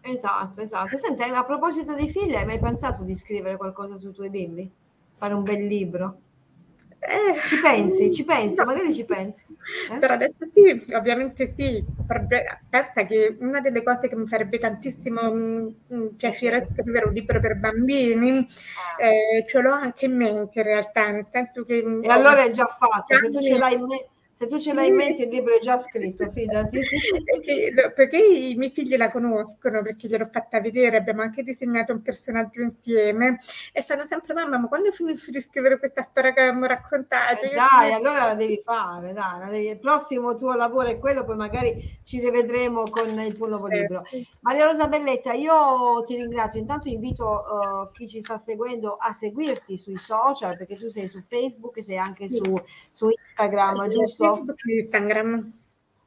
Esatto, 0.00 0.60
esatto. 0.60 0.96
Senti, 0.96 1.22
a 1.22 1.44
proposito 1.44 1.94
di 1.94 2.08
figli, 2.08 2.34
hai 2.34 2.46
mai 2.46 2.60
pensato 2.60 3.02
di 3.02 3.16
scrivere 3.16 3.56
qualcosa 3.56 3.96
sui 3.98 4.12
tuoi 4.12 4.30
bimbi? 4.30 4.70
Fare 5.16 5.34
un 5.34 5.42
bel 5.42 5.66
libro? 5.66 6.20
Eh, 6.98 7.38
ci 7.46 7.60
pensi, 7.60 8.12
ci 8.12 8.24
pensi, 8.24 8.60
magari 8.62 8.92
ci 8.92 9.04
pensi. 9.04 9.44
Eh? 9.92 9.98
Per 9.98 10.10
adesso 10.10 10.34
sì, 10.52 10.92
ovviamente 10.92 11.52
sì. 11.56 11.84
Pensa 12.68 13.06
che 13.06 13.36
una 13.40 13.60
delle 13.60 13.82
cose 13.82 14.08
che 14.08 14.16
mi 14.16 14.26
farebbe 14.26 14.58
tantissimo 14.58 15.22
mh, 15.30 15.74
mm, 15.92 15.96
mm, 15.96 16.06
piacere 16.16 16.56
è 16.58 16.66
scrivere 16.72 17.06
un 17.06 17.12
libro 17.12 17.38
per 17.38 17.56
bambini, 17.56 18.38
ah. 18.38 19.04
eh, 19.04 19.44
ce 19.46 19.60
l'ho 19.60 19.72
anche 19.72 20.06
in 20.06 20.16
mente 20.16 20.58
in 20.60 20.64
realtà, 20.64 21.10
nel 21.10 21.26
senso 21.30 21.64
che... 21.64 21.84
E 22.02 22.08
allora 22.08 22.42
è 22.42 22.50
già 22.50 22.66
fatto, 22.66 23.16
se 23.16 23.28
tu 23.28 23.40
ce 23.40 23.56
l'hai 23.56 23.74
in 23.74 23.84
mente 23.84 24.08
Se 24.38 24.46
tu 24.46 24.58
ce 24.58 24.74
l'hai 24.74 24.88
in 24.88 24.96
mente 24.96 25.22
il 25.22 25.30
libro 25.30 25.56
è 25.56 25.58
già 25.60 25.78
scritto, 25.78 26.28
fidati. 26.28 26.78
perché, 27.24 27.92
perché, 27.94 28.18
i 28.18 28.54
miei 28.54 28.70
figli 28.70 28.94
la 28.94 29.10
conoscono, 29.10 29.80
perché 29.80 30.08
gliel'ho 30.08 30.26
fatta 30.26 30.60
vedere, 30.60 30.98
abbiamo 30.98 31.22
anche 31.22 31.42
disegnato 31.42 31.94
un 31.94 32.02
personaggio 32.02 32.60
insieme 32.60 33.38
e 33.72 33.80
sanno 33.80 34.04
sempre 34.04 34.34
mamma, 34.34 34.58
ma 34.58 34.68
quando 34.68 34.92
finisci 34.92 35.30
di 35.30 35.40
scrivere 35.40 35.78
questa 35.78 36.02
storia 36.02 36.34
che 36.34 36.40
abbiamo 36.40 36.66
raccontato? 36.66 37.46
Eh 37.46 37.54
dai, 37.54 37.94
allora 37.94 38.26
la 38.26 38.34
devi 38.34 38.60
fare, 38.62 39.14
dai, 39.14 39.68
il 39.68 39.78
prossimo 39.78 40.34
tuo 40.34 40.52
lavoro 40.52 40.88
è 40.88 40.98
quello, 40.98 41.24
poi 41.24 41.36
magari 41.36 41.98
ci 42.04 42.20
rivedremo 42.20 42.90
con 42.90 43.08
il 43.08 43.32
tuo 43.32 43.46
nuovo 43.46 43.68
eh, 43.68 43.78
libro. 43.78 44.02
Maria 44.40 44.66
Rosa 44.66 44.86
Belletta, 44.86 45.32
io 45.32 46.02
ti 46.04 46.14
ringrazio, 46.14 46.60
intanto 46.60 46.90
invito 46.90 47.24
uh, 47.24 47.90
chi 47.90 48.06
ci 48.06 48.20
sta 48.20 48.36
seguendo 48.36 48.98
a 49.00 49.14
seguirti 49.14 49.78
sui 49.78 49.96
social, 49.96 50.54
perché 50.58 50.76
tu 50.76 50.88
sei 50.88 51.08
su 51.08 51.22
Facebook, 51.26 51.82
sei 51.82 51.96
anche 51.96 52.28
su, 52.28 52.60
su 52.90 53.08
Instagram, 53.08 53.88
giusto? 53.88 54.25
Instagram. 54.64 55.52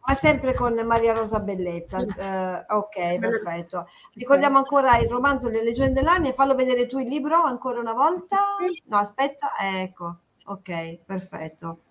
Ma 0.06 0.16
sempre 0.16 0.56
con 0.56 0.74
Maria 0.86 1.14
Rosa 1.14 1.40
Bellezza. 1.40 2.00
Eh, 2.00 2.66
ok, 2.68 3.20
perfetto. 3.20 3.88
Ricordiamo 4.16 4.58
ancora 4.58 4.98
il 4.98 5.08
romanzo 5.08 5.50
Le 5.50 5.64
leggende 5.64 6.00
dell'anno 6.00 6.28
e 6.28 6.34
fallo 6.34 6.56
vedere 6.56 6.88
tu 6.88 6.98
il 6.98 7.08
libro 7.08 7.44
ancora 7.44 7.80
una 7.80 7.94
volta. 7.94 8.38
No, 8.88 8.98
aspetta, 8.98 9.52
ecco. 9.60 10.16
Ok, 10.48 11.00
perfetto. 11.06 11.82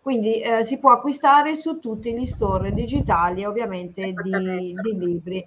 Quindi 0.00 0.40
eh, 0.40 0.64
si 0.64 0.78
può 0.78 0.92
acquistare 0.92 1.56
su 1.56 1.80
tutti 1.80 2.14
gli 2.14 2.26
store 2.26 2.72
digitali, 2.72 3.44
ovviamente, 3.44 4.12
di, 4.22 4.74
di 4.74 4.98
libri. 4.98 5.44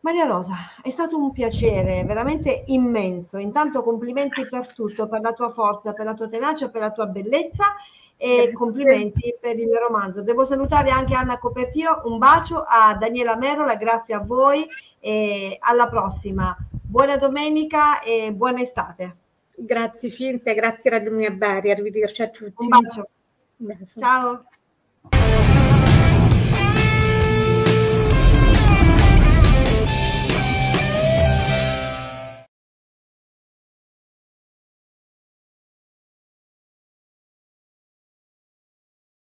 Maria 0.00 0.24
Rosa, 0.24 0.54
è 0.82 0.88
stato 0.88 1.16
un 1.16 1.30
piacere 1.30 2.02
veramente 2.04 2.64
immenso. 2.66 3.38
Intanto 3.38 3.82
complimenti 3.82 4.48
per 4.48 4.72
tutto, 4.72 5.06
per 5.06 5.20
la 5.20 5.32
tua 5.32 5.50
forza, 5.50 5.92
per 5.92 6.06
la 6.06 6.14
tua 6.14 6.26
tenacia, 6.26 6.70
per 6.70 6.80
la 6.80 6.90
tua 6.90 7.06
bellezza 7.06 7.74
e 8.16 8.52
complimenti 8.52 9.34
per 9.38 9.58
il 9.58 9.72
romanzo. 9.74 10.22
Devo 10.22 10.44
salutare 10.44 10.90
anche 10.90 11.14
Anna 11.14 11.38
Copertio, 11.38 12.02
un 12.04 12.18
bacio 12.18 12.64
a 12.66 12.94
Daniela 12.94 13.36
Merola, 13.36 13.76
grazie 13.76 14.14
a 14.14 14.20
voi 14.20 14.64
e 15.00 15.56
alla 15.60 15.88
prossima. 15.88 16.56
Buona 16.88 17.16
domenica 17.16 18.00
e 18.00 18.32
buona 18.32 18.62
estate. 18.62 19.16
Grazie 19.56 20.10
Cinzia, 20.10 20.54
grazie 20.54 20.90
Radio 20.90 21.10
Mia 21.12 21.30
Bari, 21.30 21.70
arrivederci 21.70 22.22
a 22.22 22.28
tutti. 22.28 22.54
Un 22.56 22.68
bacio. 22.68 23.08
Grazie. 23.56 24.00
Ciao. 24.00 24.44